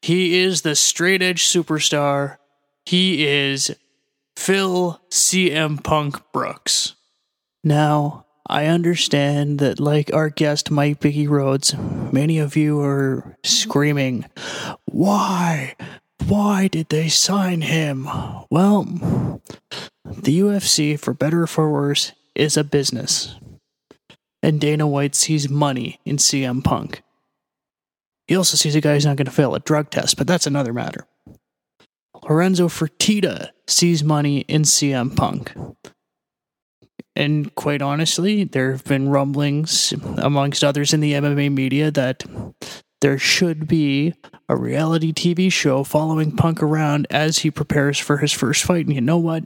[0.03, 2.37] He is the straight edge superstar.
[2.85, 3.75] He is
[4.37, 6.93] Phil CM Punk Brooks.
[7.63, 11.75] Now, I understand that, like our guest Mike Biggie Rhodes,
[12.11, 14.25] many of you are screaming,
[14.85, 15.75] Why?
[16.25, 18.09] Why did they sign him?
[18.49, 19.41] Well,
[20.03, 23.35] the UFC, for better or for worse, is a business.
[24.41, 27.03] And Dana White sees money in CM Punk.
[28.27, 30.47] He also sees a guy who's not going to fail a drug test, but that's
[30.47, 31.05] another matter.
[32.27, 35.53] Lorenzo Fertitta sees money in CM Punk.
[37.19, 42.23] And quite honestly, there have been rumblings, amongst others in the MMA media, that
[43.01, 44.13] there should be
[44.47, 48.85] a reality TV show following Punk around as he prepares for his first fight.
[48.85, 49.43] And you know what?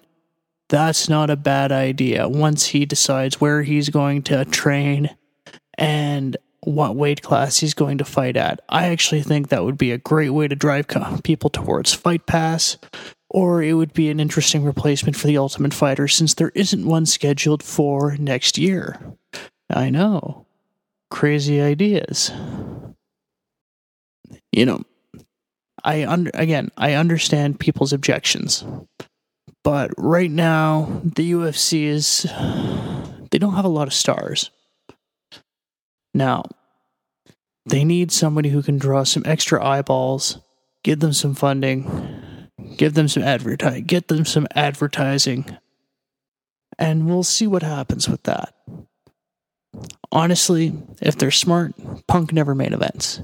[0.69, 5.09] That's not a bad idea once he decides where he's going to train
[5.75, 8.59] and what weight class he's going to fight at.
[8.69, 10.85] I actually think that would be a great way to drive
[11.23, 12.77] people towards Fight Pass,
[13.33, 17.07] or it would be an interesting replacement for the Ultimate Fighter since there isn't one
[17.07, 18.99] scheduled for next year.
[19.69, 20.45] I know.
[21.09, 22.31] Crazy ideas.
[24.51, 24.83] You know,
[25.83, 28.63] I under again, I understand people's objections.
[29.63, 32.27] But right now, the UFC is
[33.31, 34.51] they don't have a lot of stars.
[36.13, 36.43] Now,
[37.65, 40.37] they need somebody who can draw some extra eyeballs,
[40.83, 42.22] give them some funding,
[42.77, 45.57] give them some advertising, get them some advertising,
[46.77, 48.53] and we'll see what happens with that.
[50.11, 51.73] Honestly, if they're smart,
[52.07, 53.21] Punk never made events.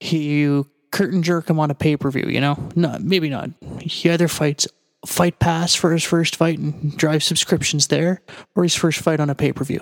[0.00, 0.62] He
[0.92, 2.26] curtain jerk him on a pay per view.
[2.28, 3.50] You know, not maybe not.
[3.80, 4.66] He either fights
[5.04, 8.22] Fight Pass for his first fight and drive subscriptions there,
[8.54, 9.80] or his first fight on a pay per view.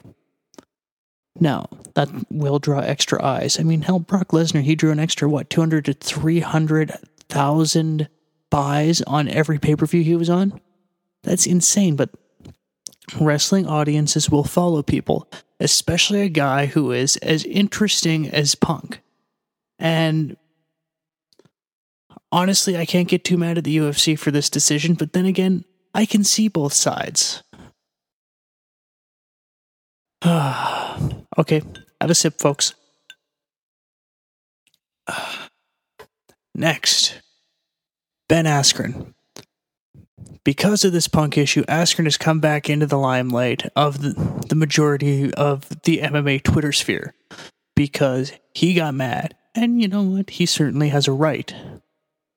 [1.39, 3.59] Now that will draw extra eyes.
[3.59, 6.93] I mean, hell, Brock Lesnar he drew an extra what two hundred to three hundred
[7.29, 8.09] thousand
[8.51, 10.61] buys on every pay per view he was on.
[11.23, 12.11] That's insane, but
[13.21, 15.29] wrestling audiences will follow people,
[15.61, 19.01] especially a guy who is as interesting as Punk.
[19.79, 20.37] And
[22.31, 25.65] honestly, I can't get too mad at the UFC for this decision, but then again,
[25.95, 27.43] I can see both sides.
[30.25, 31.63] okay,
[32.01, 32.75] have a sip, folks.
[36.55, 37.21] Next,
[38.29, 39.15] Ben Askren.
[40.45, 44.55] Because of this punk issue, Askren has come back into the limelight of the, the
[44.55, 47.15] majority of the MMA Twitter sphere
[47.75, 49.35] because he got mad.
[49.55, 50.31] And you know what?
[50.31, 51.55] He certainly has a right.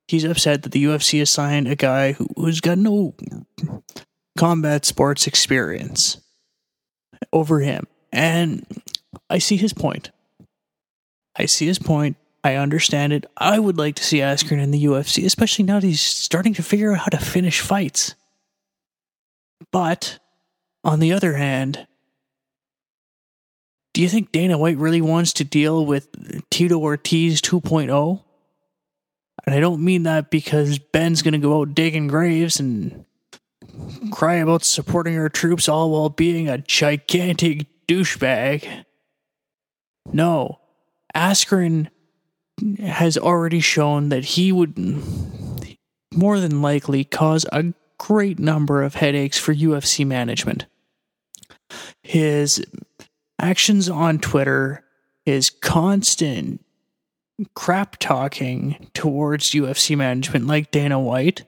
[0.08, 3.13] He's upset that the UFC assigned a guy who, who's got no
[4.38, 6.21] combat sports experience
[7.34, 7.88] over him.
[8.13, 8.65] And
[9.30, 10.12] I see his point.
[11.36, 12.15] I see his point.
[12.47, 13.25] I understand it.
[13.36, 16.63] I would like to see Askren in the UFC, especially now that he's starting to
[16.63, 18.15] figure out how to finish fights.
[19.73, 20.19] But
[20.81, 21.88] on the other hand,
[23.93, 26.07] do you think Dana White really wants to deal with
[26.49, 28.23] Tito Ortiz 2.0?
[29.45, 33.03] And I don't mean that because Ben's going to go out digging graves and
[34.10, 38.86] cry about supporting our troops all while being a gigantic douchebag.
[40.13, 40.62] No,
[41.13, 41.89] Askren
[42.79, 44.77] has already shown that he would
[46.13, 50.65] more than likely cause a great number of headaches for UFC management.
[52.01, 52.63] His
[53.39, 54.83] actions on Twitter,
[55.25, 56.63] his constant
[57.53, 61.43] crap talking towards UFC management like Dana White,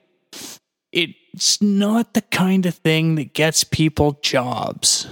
[0.92, 5.08] it's not the kind of thing that gets people jobs.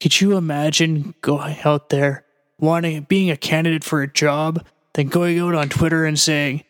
[0.00, 2.24] Could you imagine going out there
[2.58, 6.64] wanting being a candidate for a job, then going out on Twitter and saying,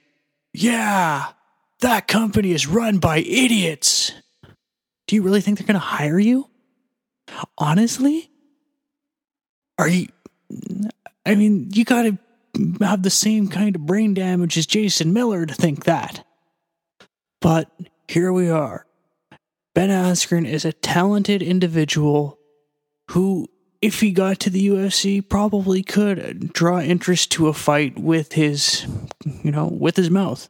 [0.52, 1.32] "Yeah,
[1.80, 4.12] that company is run by idiots."
[5.06, 6.48] Do you really think they're going to hire you?
[7.56, 8.30] Honestly?
[9.78, 10.08] Are you
[11.24, 12.18] I mean, you got to
[12.80, 16.24] have the same kind of brain damage as Jason Miller to think that.
[17.40, 17.70] But
[18.08, 18.86] here we are.
[19.74, 22.38] Ben Askren is a talented individual
[23.10, 23.48] who
[23.80, 28.86] if he got to the UFC, probably could draw interest to a fight with his,
[29.42, 30.48] you know, with his mouth.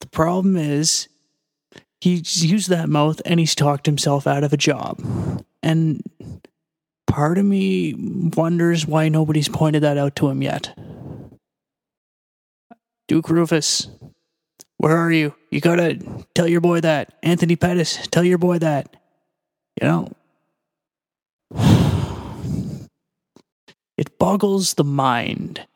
[0.00, 1.08] The problem is,
[2.00, 5.00] he's used that mouth and he's talked himself out of a job.
[5.62, 6.02] And
[7.06, 7.94] part of me
[8.36, 10.76] wonders why nobody's pointed that out to him yet.
[13.08, 13.88] Duke Roufus,
[14.78, 15.34] where are you?
[15.50, 15.98] You gotta
[16.34, 17.14] tell your boy that.
[17.22, 18.96] Anthony Pettis, tell your boy that.
[19.80, 20.12] You know,
[23.96, 25.66] it boggles the mind.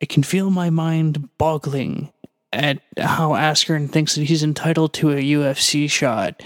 [0.00, 2.12] I can feel my mind boggling
[2.52, 6.42] at how Askren thinks that he's entitled to a UFC shot,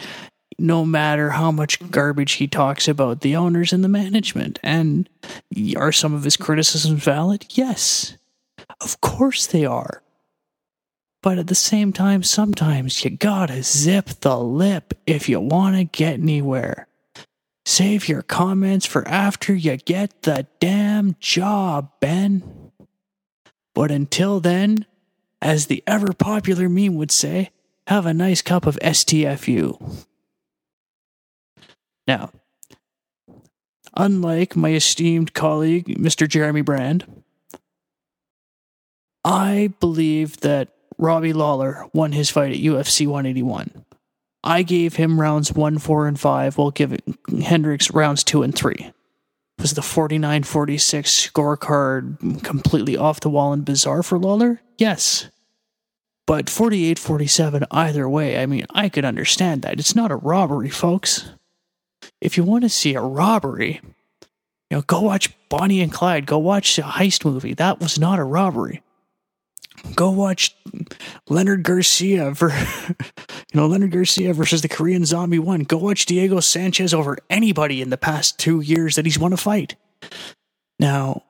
[0.59, 4.59] no matter how much garbage he talks about the owners and the management.
[4.63, 5.09] And
[5.77, 7.47] are some of his criticisms valid?
[7.51, 8.17] Yes.
[8.81, 10.03] Of course they are.
[11.23, 16.15] But at the same time, sometimes you gotta zip the lip if you wanna get
[16.15, 16.89] anywhere.
[17.65, 22.73] Save your comments for after you get the damn job, Ben.
[23.75, 24.87] But until then,
[25.41, 27.51] as the ever popular meme would say,
[27.87, 30.07] have a nice cup of STFU.
[32.07, 32.31] Now,
[33.95, 36.29] unlike my esteemed colleague, Mr.
[36.29, 37.23] Jeremy Brand,
[39.25, 43.85] I believe that Robbie Lawler won his fight at UFC 181.
[44.45, 47.01] I gave him rounds one, four, and five, while giving
[47.43, 48.93] Hendricks rounds two and three.
[49.59, 54.61] Was the 49 46 scorecard completely off the wall and bizarre for Lawler?
[54.79, 55.29] Yes.
[56.27, 59.79] But 48 47, either way, I mean, I could understand that.
[59.79, 61.31] It's not a robbery, folks.
[62.21, 63.81] If you want to see a robbery,
[64.71, 67.55] you know, go watch Bonnie and Clyde, go watch a heist movie.
[67.55, 68.83] That was not a robbery
[69.95, 70.57] go watch
[71.29, 72.51] Leonard Garcia for
[72.89, 75.61] you know Leonard Garcia versus the Korean Zombie one.
[75.61, 79.37] Go watch Diego Sanchez over anybody in the past two years that he's won a
[79.37, 79.77] fight.
[80.79, 81.23] Now,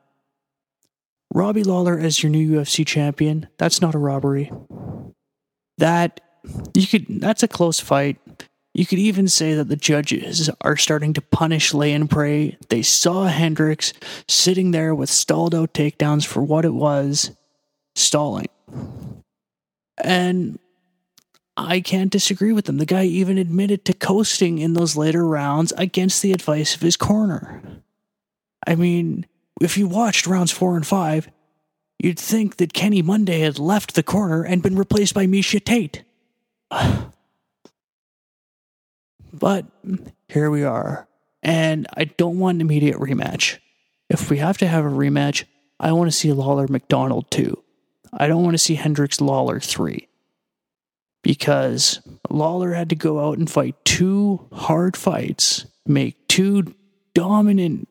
[1.35, 4.51] Robbie Lawler as your new UFC champion, that's not a robbery.
[5.79, 6.21] That
[6.75, 8.19] you could that's a close fight.
[8.75, 12.57] You could even say that the judges are starting to punish lay and pray.
[12.71, 13.93] They saw Hendricks
[14.27, 17.31] sitting there with stalled out takedowns for what it was
[17.95, 18.49] stalling.
[19.99, 20.59] And
[21.57, 22.79] I can't disagree with them.
[22.79, 26.97] The guy even admitted to coasting in those later rounds against the advice of his
[26.97, 27.63] corner.
[28.67, 29.27] I mean,
[29.61, 31.31] if you watched rounds four and five,
[31.99, 36.05] you'd think that Kenny Monday had left the corner and been replaced by Miesha Tate.
[39.35, 39.65] But
[40.29, 41.09] here we are.
[41.43, 43.59] And I don't want an immediate rematch.
[44.09, 45.45] If we have to have a rematch,
[45.81, 47.63] I want to see Lawler McDonald 2.
[48.13, 50.09] I don't want to see Hendricks Lawler 3.
[51.23, 56.75] Because Lawler had to go out and fight two hard fights, make two
[57.15, 57.89] dominant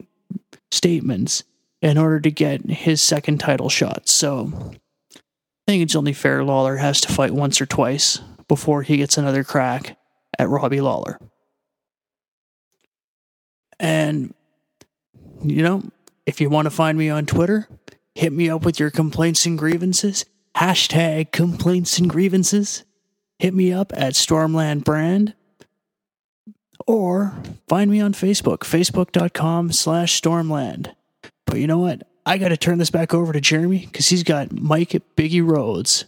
[0.69, 1.43] statements
[1.81, 4.07] in order to get his second title shot.
[4.09, 4.51] So
[5.15, 9.17] I think it's only fair Lawler has to fight once or twice before he gets
[9.17, 9.97] another crack
[10.37, 11.17] at Robbie Lawler.
[13.79, 14.33] And,
[15.43, 15.83] you know,
[16.25, 17.67] if you want to find me on Twitter,
[18.21, 20.25] hit me up with your complaints and grievances.
[20.55, 22.83] Hashtag complaints and grievances.
[23.39, 25.33] Hit me up at Stormland Brand.
[26.85, 27.33] Or
[27.67, 30.93] find me on Facebook, facebook.com slash stormland.
[31.47, 32.03] But you know what?
[32.23, 36.05] I got to turn this back over to Jeremy because he's got Mike Biggie Rhodes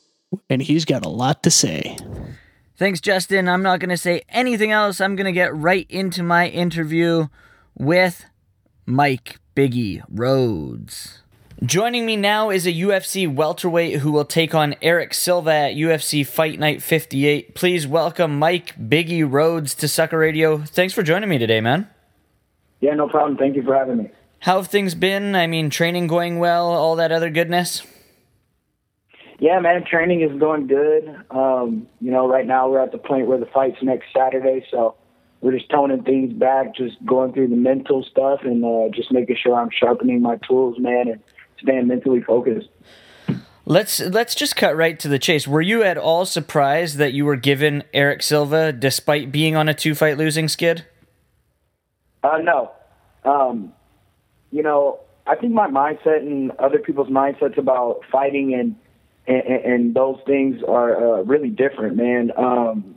[0.51, 1.97] and he's got a lot to say.
[2.77, 3.49] Thanks, Justin.
[3.49, 5.01] I'm not going to say anything else.
[5.01, 7.29] I'm going to get right into my interview
[7.75, 8.23] with
[8.85, 11.22] Mike Biggie Rhodes.
[11.63, 16.27] Joining me now is a UFC welterweight who will take on Erick Silva at UFC
[16.27, 17.55] Fight Night 58.
[17.55, 20.57] Please welcome Mike Biggie Rhodes to Sucka Radio.
[20.57, 21.89] Thanks for joining me today, man.
[22.81, 23.37] Yeah, no problem.
[23.37, 24.09] Thank you for having me.
[24.39, 25.35] How have things been?
[25.35, 27.83] I mean, training going well, all that other goodness?
[29.39, 31.15] Yeah, man, training is going good.
[31.31, 34.95] Um, you know, right now we're at the point where the fight's next Saturday, so
[35.39, 39.37] we're just toning things back, just going through the mental stuff and uh, just making
[39.41, 41.21] sure I'm sharpening my tools, man, and
[41.63, 42.69] staying mentally focused.
[43.65, 45.47] Let's let's just cut right to the chase.
[45.47, 49.73] Were you at all surprised that you were given Erick Silva despite being on a
[49.73, 50.85] two fight losing skid?
[52.23, 52.71] Uh, no.
[53.23, 53.73] Um,
[54.51, 58.75] you know, I think my mindset and other people's mindsets about fighting and
[59.25, 62.31] and, and those things are uh, really different, man.
[62.35, 62.95] Um,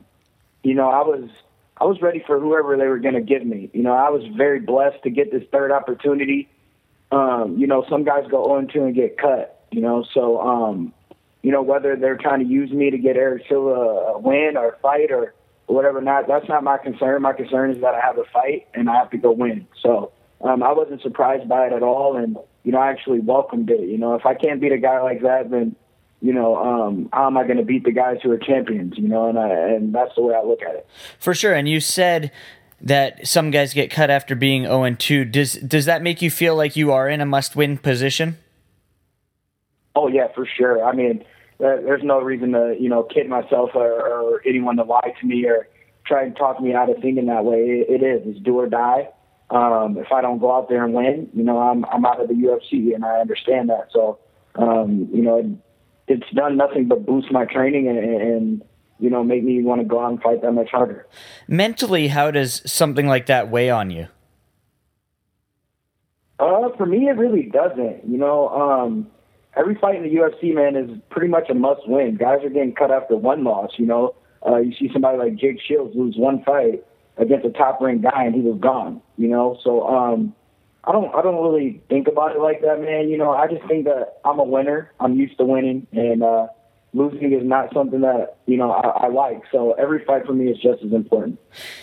[0.64, 1.30] you know, I was
[1.76, 3.70] I was ready for whoever they were going to give me.
[3.72, 6.48] You know, I was very blessed to get this third opportunity.
[7.16, 9.64] Um, you know, some guys go 0 2 and get cut.
[9.70, 10.92] You know, so um,
[11.42, 14.70] you know whether they're trying to use me to get Erick Silva a win or
[14.70, 15.34] a fight or
[15.66, 16.00] whatever.
[16.00, 17.22] Not that's not my concern.
[17.22, 19.66] My concern is that I have a fight and I have to go win.
[19.82, 23.70] So um, I wasn't surprised by it at all, and you know I actually welcomed
[23.70, 23.88] it.
[23.88, 25.74] You know, if I can't beat a guy like that, then
[26.20, 28.94] you know, um, how am I going to beat the guys who are champions?
[28.96, 30.88] You know, and I, and that's the way I look at it.
[31.18, 31.54] For sure.
[31.54, 32.32] And you said
[32.80, 35.24] that some guys get cut after being 0 and 2.
[35.24, 38.38] Does does that make you feel like you are in a must win position?
[39.94, 40.84] Oh yeah, for sure.
[40.84, 41.24] I mean,
[41.58, 45.46] there's no reason to you know kid myself or, or anyone to lie to me
[45.46, 45.68] or
[46.06, 47.58] try and talk me out of thinking that way.
[47.58, 48.22] It, it is.
[48.26, 49.08] It's do or die.
[49.48, 52.28] Um, if I don't go out there and win, you know, I'm I'm out of
[52.28, 53.88] the UFC, and I understand that.
[53.92, 54.18] So,
[54.56, 55.46] um, you know, it,
[56.08, 58.64] it's done nothing but boost my training and, and
[58.98, 61.06] you know make me want to go out and fight that much harder.
[61.48, 64.08] Mentally, how does something like that weigh on you?
[66.38, 68.06] Uh, for me, it really doesn't.
[68.06, 69.08] You know, um,
[69.56, 72.16] every fight in the UFC, man, is pretty much a must win.
[72.16, 73.72] Guys are getting cut after one loss.
[73.78, 74.14] You know,
[74.46, 76.84] uh, you see somebody like Jake Shields lose one fight
[77.16, 79.00] against a top ranked guy and he was gone.
[79.16, 80.34] You know, so um,
[80.84, 83.08] I don't I don't really think about it like that, man.
[83.08, 84.92] You know, I just think that I'm a winner.
[85.00, 86.48] I'm used to winning, and uh,
[86.96, 89.42] losing is not something that you know I, I like.
[89.52, 91.38] So every fight for me is just as important.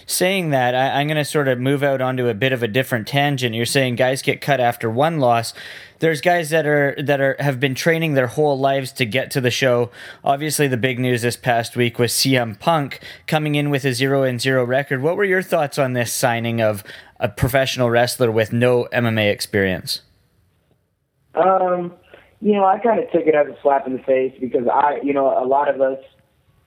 [0.05, 2.67] Saying that, I, I'm going to sort of move out onto a bit of a
[2.67, 3.55] different tangent.
[3.55, 5.53] You're saying guys get cut after one loss.
[5.99, 9.41] There's guys that are that are have been training their whole lives to get to
[9.41, 9.91] the show.
[10.23, 14.23] Obviously, the big news this past week was CM Punk coming in with a zero
[14.23, 15.01] and zero record.
[15.01, 16.83] What were your thoughts on this signing of
[17.19, 20.01] a professional wrestler with no MMA experience?
[21.35, 21.93] Um,
[22.43, 24.99] you know, I kind of took it as a slap in the face because I,
[25.01, 25.99] you know, a lot of us,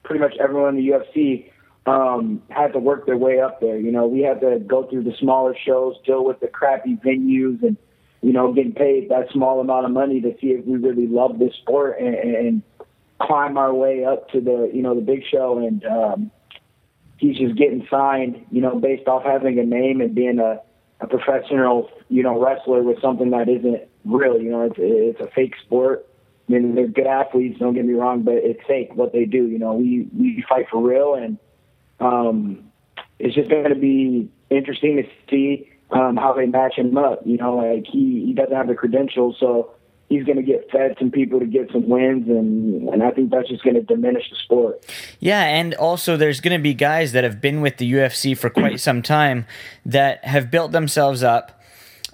[0.03, 1.51] pretty much everyone in the UFC,
[1.85, 3.77] um, had to work their way up there.
[3.77, 7.61] You know, we had to go through the smaller shows, deal with the crappy venues,
[7.61, 7.77] and
[8.21, 11.37] you know, getting paid that small amount of money to see if we really love
[11.37, 12.63] this sport and, and
[13.21, 15.59] climb our way up to the, you know, the big show.
[15.59, 16.31] And um,
[17.17, 20.59] he's just getting signed, you know, based off having a name and being a,
[20.99, 24.41] a professional, you know, wrestler with something that isn't real.
[24.41, 26.07] You know, it's it's a fake sport.
[26.47, 27.59] I mean, they're good athletes.
[27.59, 29.47] Don't get me wrong, but it's fake what they do.
[29.47, 31.37] You know, we we fight for real, and
[31.99, 32.71] um,
[33.19, 37.21] it's just going to be interesting to see um, how they match him up.
[37.25, 39.71] You know, like he he doesn't have the credentials, so
[40.09, 43.31] he's going to get fed some people to get some wins, and and I think
[43.31, 44.85] that's just going to diminish the sport.
[45.19, 48.49] Yeah, and also there's going to be guys that have been with the UFC for
[48.49, 49.45] quite some time
[49.85, 51.56] that have built themselves up.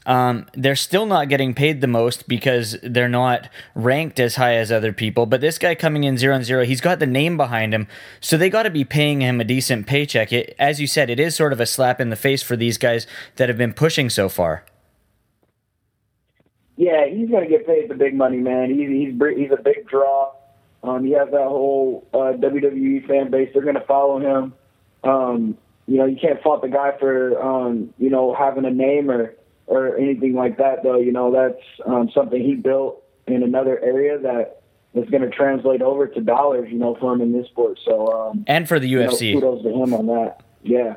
[0.05, 4.71] Um, they're still not getting paid the most because they're not ranked as high as
[4.71, 5.25] other people.
[5.25, 7.87] But this guy coming in zero and zero, he's got the name behind him,
[8.19, 10.33] so they got to be paying him a decent paycheck.
[10.33, 12.77] It, as you said, it is sort of a slap in the face for these
[12.77, 14.65] guys that have been pushing so far.
[16.75, 18.69] Yeah, he's going to get paid the big money, man.
[18.69, 20.33] He's he's he's a big draw.
[20.83, 23.49] Um, he has that whole uh, WWE fan base.
[23.53, 24.53] They're going to follow him.
[25.03, 29.09] Um, you know, you can't fault the guy for um, you know having a name
[29.09, 29.35] or
[29.65, 30.99] or anything like that, though.
[30.99, 34.61] You know, that's um, something he built in another area that
[34.93, 36.69] is going to translate over to dollars.
[36.71, 37.79] You know, for him in this sport.
[37.85, 40.43] So um, and for the UFC, you know, kudos to him on that.
[40.63, 40.95] Yeah.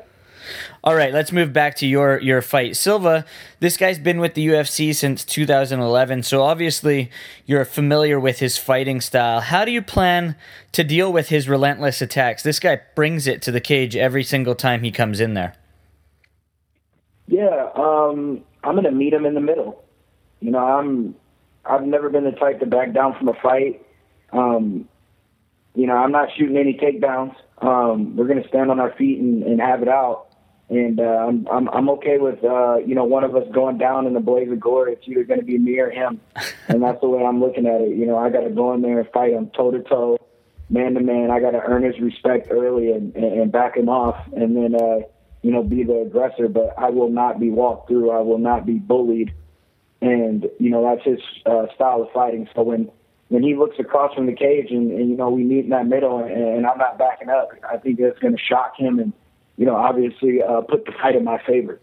[0.83, 2.75] All right, let's move back to your your fight.
[2.75, 3.25] Silva,
[3.59, 7.11] this guy's been with the UFC since 2011, so obviously
[7.45, 9.41] you're familiar with his fighting style.
[9.41, 10.35] How do you plan
[10.71, 12.43] to deal with his relentless attacks?
[12.43, 15.55] This guy brings it to the cage every single time he comes in there.
[17.27, 19.83] Yeah, um, I'm going to meet him in the middle.
[20.39, 21.15] You know, I'm
[21.65, 23.85] I've never been the type to back down from a fight.
[24.31, 24.87] Um,
[25.75, 27.35] you know, I'm not shooting any takedowns.
[27.59, 30.27] Um, we're going to stand on our feet and, and have it out
[30.69, 34.05] and uh, I'm, I'm I'm okay with uh, you know one of us going down
[34.05, 34.93] in the blaze of glory.
[34.93, 36.19] It's either going to be me or him,
[36.67, 37.95] and that's the way I'm looking at it.
[37.95, 40.17] You know, I got to go in there and fight him toe to toe,
[40.69, 41.31] man to man.
[41.31, 44.99] I got to earn his respect early and, and back him off, and then uh,
[45.41, 46.47] you know be the aggressor.
[46.47, 48.11] But I will not be walked through.
[48.11, 49.33] I will not be bullied,
[50.01, 52.47] and you know that's his uh, style of fighting.
[52.55, 52.91] So when
[53.29, 55.87] when he looks across from the cage and, and you know we meet in that
[55.87, 59.13] middle, and, and I'm not backing up, I think that's going to shock him and
[59.57, 61.81] you know, obviously uh, put the fight in my favor.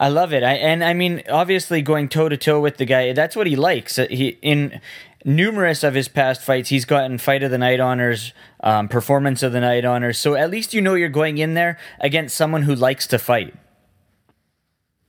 [0.00, 0.44] I love it.
[0.44, 3.56] I, and I mean, obviously going toe to toe with the guy, that's what he
[3.56, 3.98] likes.
[3.98, 4.80] Uh, he in
[5.24, 9.52] numerous of his past fights, he's gotten fight of the night honors, um, performance of
[9.52, 10.18] the night honors.
[10.18, 13.54] So at least you know you're going in there against someone who likes to fight.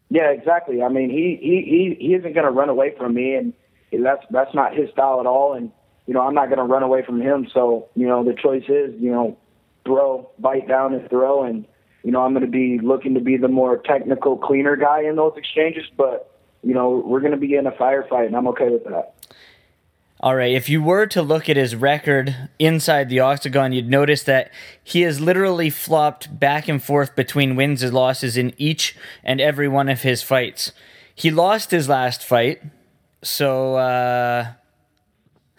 [0.10, 0.82] Yeah, exactly.
[0.82, 3.54] I mean, he he he, he isn't going to run away from me, and
[3.92, 5.54] that's that's not his style at all.
[5.54, 5.72] And
[6.08, 7.48] you know, I'm not going to run away from him.
[7.54, 9.38] So you know, the choice is you know,
[9.86, 11.66] throw, bite down, and throw, and
[12.04, 15.16] you know, I'm going to be looking to be the more technical, cleaner guy in
[15.16, 18.70] those exchanges, but, you know, we're going to be in a firefight, and I'm okay
[18.70, 19.16] with that.
[20.22, 20.54] All right.
[20.54, 24.52] If you were to look at his record inside the octagon, you'd notice that
[24.84, 29.70] he has literally flopped back and forth between wins and losses in each and every
[29.70, 30.74] one of his fights.
[31.16, 32.62] He lost his last fight,
[33.22, 34.54] so uh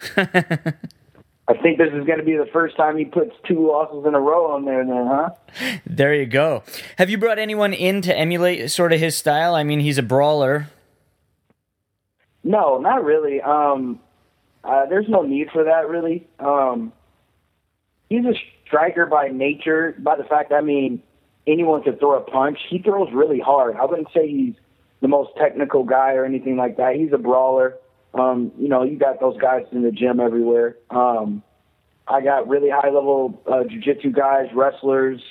[1.51, 4.15] I think this is going to be the first time he puts two losses in
[4.15, 5.29] a row on there, then, huh?
[5.85, 6.63] There you go.
[6.97, 9.53] Have you brought anyone in to emulate sort of his style?
[9.53, 10.69] I mean, he's a brawler.
[12.43, 13.41] No, not really.
[13.41, 13.99] Um,
[14.63, 16.27] uh, there's no need for that, really.
[16.39, 16.93] Um,
[18.09, 18.33] he's a
[18.67, 21.01] striker by nature, by the fact, I mean,
[21.47, 22.59] anyone could throw a punch.
[22.69, 23.75] He throws really hard.
[23.75, 24.53] I wouldn't say he's
[25.01, 26.95] the most technical guy or anything like that.
[26.95, 27.75] He's a brawler.
[28.13, 30.77] Um, you know, you got those guys in the gym everywhere.
[30.89, 31.43] Um,
[32.07, 35.21] I got really high level uh, jujitsu guys, wrestlers,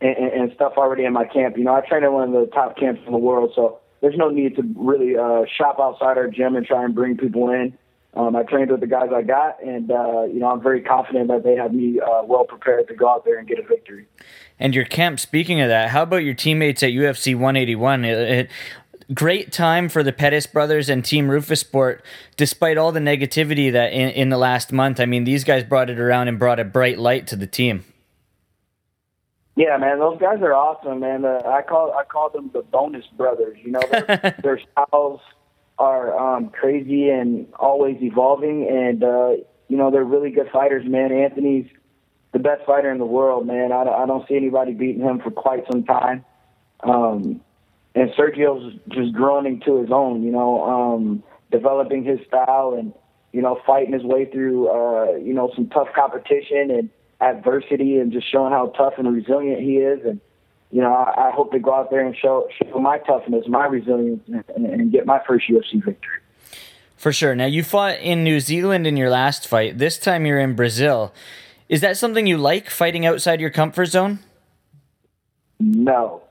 [0.00, 1.56] and, and stuff already in my camp.
[1.56, 4.16] You know, I train at one of the top camps in the world, so there's
[4.16, 7.76] no need to really uh, shop outside our gym and try and bring people in.
[8.14, 11.28] Um, I trained with the guys I got, and uh, you know I'm very confident
[11.28, 14.06] that they have me uh, well prepared to go out there and get a victory.
[14.58, 15.20] And your camp.
[15.20, 18.04] Speaking of that, how about your teammates at UFC 181?
[18.04, 18.50] It, it,
[19.14, 22.00] great time for the Pettis brothers and Team Roufusport,
[22.36, 24.98] despite all the negativity that in, in the last month.
[24.98, 27.84] I mean, these guys brought it around and brought a bright light to the team.
[29.56, 31.24] Yeah, man, those guys are awesome, man.
[31.24, 33.58] Uh, I call I call them the bonus brothers.
[33.62, 33.80] You know,
[34.42, 35.20] their styles
[35.80, 39.30] are um, crazy and always evolving, and uh,
[39.68, 41.10] you know they're really good fighters, man.
[41.10, 41.66] Anthony's
[42.32, 43.72] the best fighter in the world, man.
[43.72, 46.24] I, I don't see anybody beating him for quite some time.
[46.82, 47.40] Um,
[47.94, 52.92] and Sergio's just growing into his own, you know, um, developing his style and,
[53.32, 58.12] you know, fighting his way through, uh, you know, some tough competition and adversity and
[58.12, 60.04] just showing how tough and resilient he is.
[60.04, 60.20] And,
[60.70, 63.66] you know, I, I hope to go out there and show, show my toughness, my
[63.66, 66.20] resilience, and, and get my first UFC victory.
[66.96, 67.34] For sure.
[67.34, 69.78] Now, you fought in New Zealand in your last fight.
[69.78, 71.12] This time you're in Brazil.
[71.68, 74.18] Is that something you like, fighting outside your comfort zone?
[75.58, 76.22] No.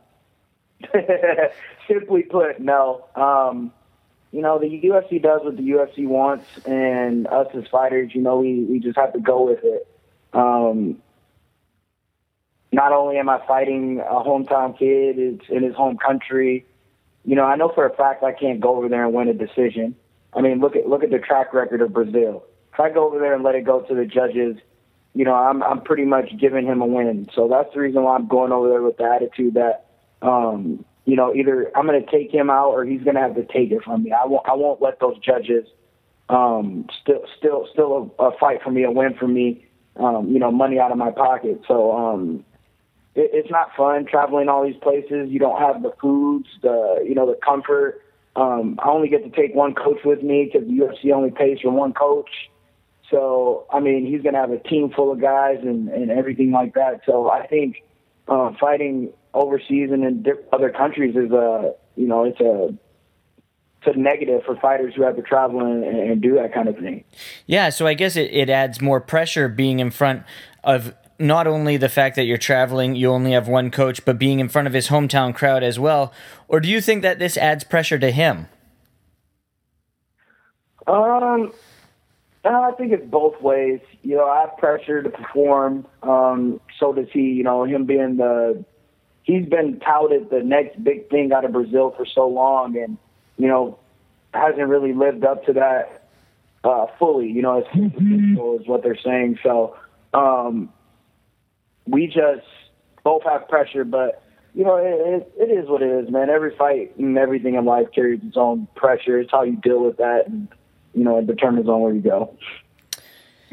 [1.87, 3.05] Simply put, no.
[3.15, 3.73] Um,
[4.31, 8.37] you know, the UFC does what the UFC wants, and us as fighters, you know,
[8.37, 9.87] we, we just have to go with it.
[10.33, 11.01] Um,
[12.71, 16.65] not only am I fighting a hometown kid, it's in his home country.
[17.25, 19.33] You know, I know for a fact I can't go over there and win a
[19.33, 19.95] decision.
[20.33, 22.43] I mean, look at look at the track record of Brazil.
[22.73, 24.57] If I go over there and let it go to the judges,
[25.15, 27.27] you know, I'm I'm pretty much giving him a win.
[27.33, 29.87] So that's the reason why I'm going over there with the attitude that,
[30.21, 33.35] um, you know, either I'm going to take him out or he's going to have
[33.35, 34.11] to take it from me.
[34.11, 35.65] I won't I won't let those judges
[36.29, 39.65] um, still still still a, a fight for me, a win for me.
[39.95, 41.61] Um, you know, money out of my pocket.
[41.67, 42.45] So um,
[43.15, 45.29] it, it's not fun traveling all these places.
[45.29, 48.01] You don't have the foods, the you know, the comfort.
[48.35, 51.59] Um, I only get to take one coach with me because the UFC only pays
[51.61, 52.29] for one coach.
[53.09, 56.51] So I mean, he's going to have a team full of guys and and everything
[56.51, 57.01] like that.
[57.05, 57.83] So I think
[58.27, 62.73] uh, fighting overseas and in other countries is a you know it's a
[63.81, 66.77] it's a negative for fighters who have to travel and, and do that kind of
[66.77, 67.03] thing.
[67.45, 70.23] Yeah, so I guess it, it adds more pressure being in front
[70.63, 74.39] of not only the fact that you're traveling, you only have one coach, but being
[74.39, 76.13] in front of his hometown crowd as well.
[76.47, 78.47] Or do you think that this adds pressure to him?
[80.87, 81.53] Um,
[82.45, 83.81] I think it's both ways.
[84.01, 85.85] You know, I have pressure to perform.
[86.01, 87.33] Um, so does he.
[87.33, 88.63] You know, him being the
[89.23, 92.97] he's been touted the next big thing out of Brazil for so long, and
[93.37, 93.77] you know,
[94.33, 96.09] hasn't really lived up to that
[96.63, 97.29] uh, fully.
[97.29, 99.39] You know, as is what they're saying.
[99.43, 99.75] So
[100.13, 100.71] um,
[101.89, 102.45] we just
[103.03, 104.23] both have pressure, but
[104.53, 106.29] you know, it, it, it is what it is, man.
[106.29, 109.19] Every fight and everything in life carries its own pressure.
[109.19, 110.47] It's how you deal with that, and
[110.93, 112.35] you know, it determines on where you go.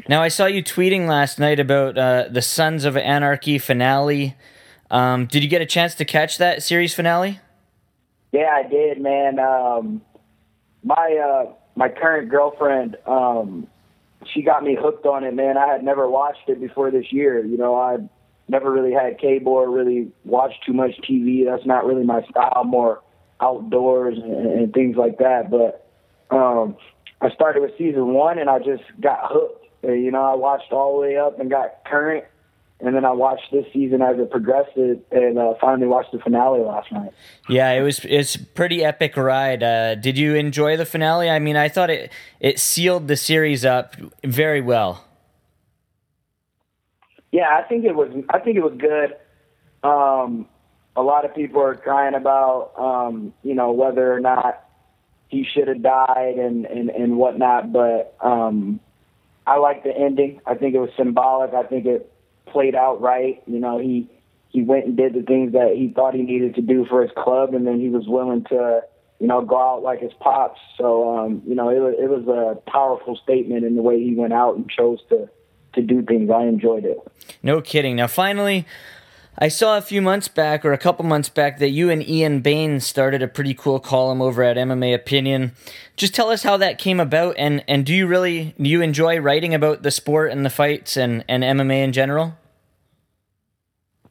[0.09, 4.35] Now, I saw you tweeting last night about uh, the Sons of Anarchy finale.
[4.89, 7.39] Um, did you get a chance to catch that series finale?
[8.31, 9.39] Yeah, I did, man.
[9.39, 10.01] Um,
[10.83, 13.67] my uh, my current girlfriend, um,
[14.33, 15.57] she got me hooked on it, man.
[15.57, 17.45] I had never watched it before this year.
[17.45, 17.97] You know, I
[18.47, 21.45] never really had cable or really watched too much TV.
[21.45, 22.63] That's not really my style.
[22.65, 23.01] More
[23.41, 25.49] outdoors and, and things like that.
[25.51, 25.87] But
[26.35, 26.77] um,
[27.21, 29.65] I started with season one, and I just got hooked.
[29.83, 32.25] You know, I watched all the way up and got current,
[32.79, 36.61] and then I watched this season as it progressed, and uh, finally watched the finale
[36.61, 37.11] last night.
[37.47, 39.63] Yeah, it was it's pretty epic ride.
[39.63, 41.29] Uh, did you enjoy the finale?
[41.29, 45.06] I mean, I thought it it sealed the series up very well.
[47.31, 48.11] Yeah, I think it was.
[48.29, 49.15] I think it was good.
[49.87, 50.47] Um,
[50.95, 54.63] a lot of people are crying about, um, you know, whether or not
[55.27, 57.71] he should have died and and and whatnot.
[57.73, 58.79] But um,
[59.45, 60.41] I like the ending.
[60.45, 61.53] I think it was symbolic.
[61.53, 62.11] I think it
[62.47, 63.43] played out right.
[63.45, 64.09] You know, he
[64.49, 67.11] he went and did the things that he thought he needed to do for his
[67.15, 68.81] club, and then he was willing to,
[69.19, 70.59] you know, go out like his pops.
[70.77, 74.15] So, um, you know, it was it was a powerful statement in the way he
[74.15, 75.29] went out and chose to
[75.77, 76.29] to do things.
[76.29, 76.99] I enjoyed it.
[77.41, 77.95] No kidding.
[77.95, 78.65] Now, finally,
[79.39, 82.41] I saw a few months back, or a couple months back, that you and Ian
[82.41, 85.51] Bain started a pretty cool column over at MMA Opinion.
[85.95, 89.19] Just tell us how that came about, and, and do you really do you enjoy
[89.19, 92.35] writing about the sport and the fights and, and MMA in general?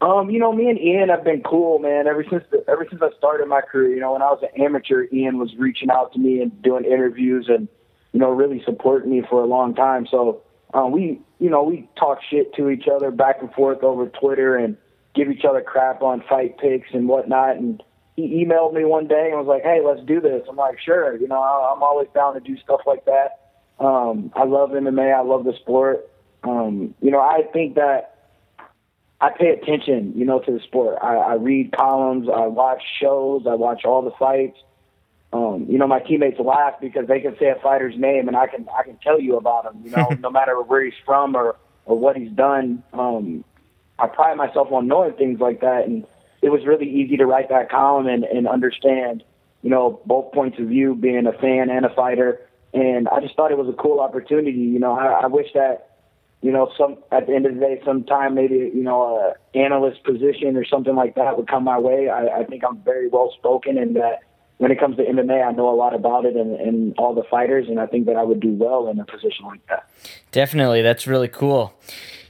[0.01, 2.07] Um, you know, me and Ian have been cool, man.
[2.07, 4.63] Ever since the, ever since I started my career, you know, when I was an
[4.63, 7.67] amateur, Ian was reaching out to me and doing interviews and
[8.13, 10.07] you know really supporting me for a long time.
[10.09, 10.43] So
[10.75, 14.57] um, we, you know, we talk shit to each other back and forth over Twitter
[14.57, 14.77] and
[15.15, 17.57] give each other crap on fight picks and whatnot.
[17.57, 17.83] And
[18.17, 21.17] he emailed me one day and was like, "Hey, let's do this." I'm like, "Sure."
[21.17, 23.41] You know, I'm always down to do stuff like that.
[23.79, 25.15] Um, I love MMA.
[25.15, 26.09] I love the sport.
[26.43, 28.17] Um, you know, I think that
[29.21, 30.99] I pay attention, you know, to the sport.
[31.03, 32.29] I, I read columns.
[32.29, 33.47] I watch shows.
[33.49, 34.59] I watch all the fights.
[35.33, 38.47] Um, you know, my teammates laugh because they can say a fighter's name and I
[38.47, 39.83] can I can tell you about him.
[39.85, 41.57] You know, no matter where he's from or
[41.87, 42.83] or what he's done.
[42.93, 43.45] Um,
[43.99, 46.05] I pride myself on knowing things like that, and
[46.43, 49.25] it was really easy to write that column and, and understand,
[49.63, 52.41] you know, both points of view, being a fan and a fighter.
[52.75, 54.59] And I just thought it was a cool opportunity.
[54.59, 55.97] You know, I, I wish that,
[56.43, 60.05] you know, some at the end of the day, sometime maybe you know, a analyst
[60.05, 62.11] position or something like that would come my way.
[62.11, 64.21] I, I think I'm very well spoken, and that
[64.59, 67.25] when it comes to MMA, I know a lot about it and, and all the
[67.31, 69.89] fighters, and I think that I would do well in a position like that.
[70.33, 71.75] Definitely, that's really cool.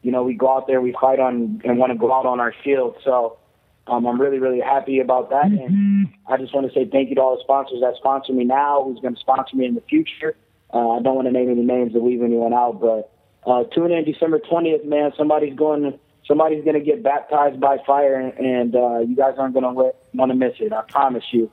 [0.03, 2.41] You know, we go out there, we fight on and want to go out on
[2.41, 2.97] our field.
[3.05, 3.39] So
[3.87, 5.45] um, I'm really, really happy about that.
[5.45, 8.45] And I just want to say thank you to all the sponsors that sponsor me
[8.45, 10.35] now, who's going to sponsor me in the future.
[10.73, 13.13] Uh, I don't want to name any names to leave anyone out, but
[13.47, 15.13] uh, tune in December 20th, man.
[15.19, 19.65] Somebody's going somebody's going to get baptized by fire, and uh, you guys aren't going
[19.65, 20.73] to want to miss it.
[20.73, 21.51] I promise you.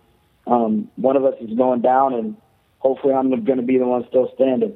[0.47, 2.37] Um, one of us is going down, and
[2.79, 4.73] hopefully, I'm going to be the one still standing.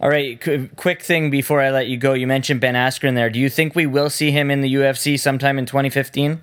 [0.00, 0.40] All right,
[0.76, 2.12] quick thing before I let you go.
[2.12, 3.30] You mentioned Ben Askren there.
[3.30, 6.40] Do you think we will see him in the UFC sometime in 2015?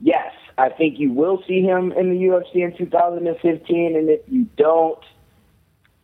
[0.00, 4.46] Yes, I think you will see him in the UFC in 2015, and if you
[4.56, 4.98] don't,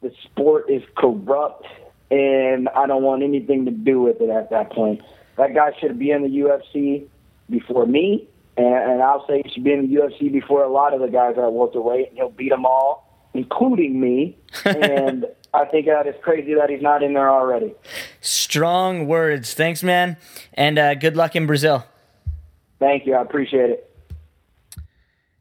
[0.00, 1.66] the sport is corrupt,
[2.10, 5.02] and I don't want anything to do with it at that point.
[5.36, 7.06] That guy should be in the UFC
[7.50, 11.00] before me, and, and I'll say he's been in the UFC before a lot of
[11.00, 14.36] the guys that welterweight, and he'll beat them all, including me.
[14.64, 17.74] and I think that is crazy that he's not in there already.
[18.20, 19.54] Strong words.
[19.54, 20.16] Thanks, man,
[20.54, 21.84] and uh, good luck in Brazil.
[22.80, 23.14] Thank you.
[23.14, 23.84] I appreciate it.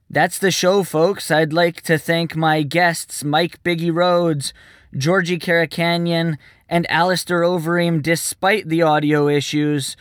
[0.09, 1.32] That's the show, folks.
[1.32, 4.53] I'd like to thank my guests, Mike Biggie Rhodes,
[4.95, 6.38] Georgi Karakhanyan,
[6.70, 9.97] and Alistair Overeem, despite the audio issues.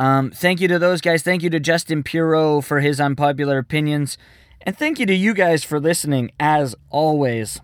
[0.00, 1.22] Um, thank you to those guys.
[1.22, 4.16] Thank you to Justin Puro for his unpopular opinions.
[4.62, 7.60] And thank you to you guys for listening, as always.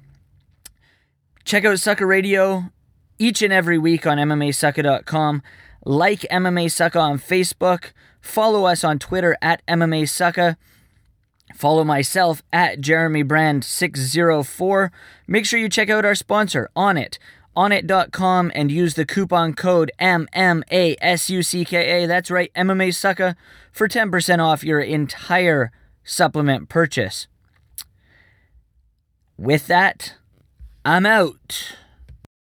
[1.47, 2.65] Check out Sucka Radio
[3.19, 5.43] each and every week on MMASucka.com.
[5.87, 7.93] Like MMA Sucka on Facebook.
[8.21, 10.57] Follow us on Twitter at MMA Sucka.
[11.55, 14.93] Follow myself at Jeremy Brand 604.
[15.27, 17.17] Make sure you check out our sponsor, Onnit,
[17.57, 20.67] onnit.com, and use the coupon code MMASUCKA.
[22.07, 23.35] That's right, MMA Sucka,
[23.73, 25.73] for 10% off your entire
[26.05, 27.27] supplement purchase.
[29.39, 30.15] With that,
[30.85, 31.77] I'm out.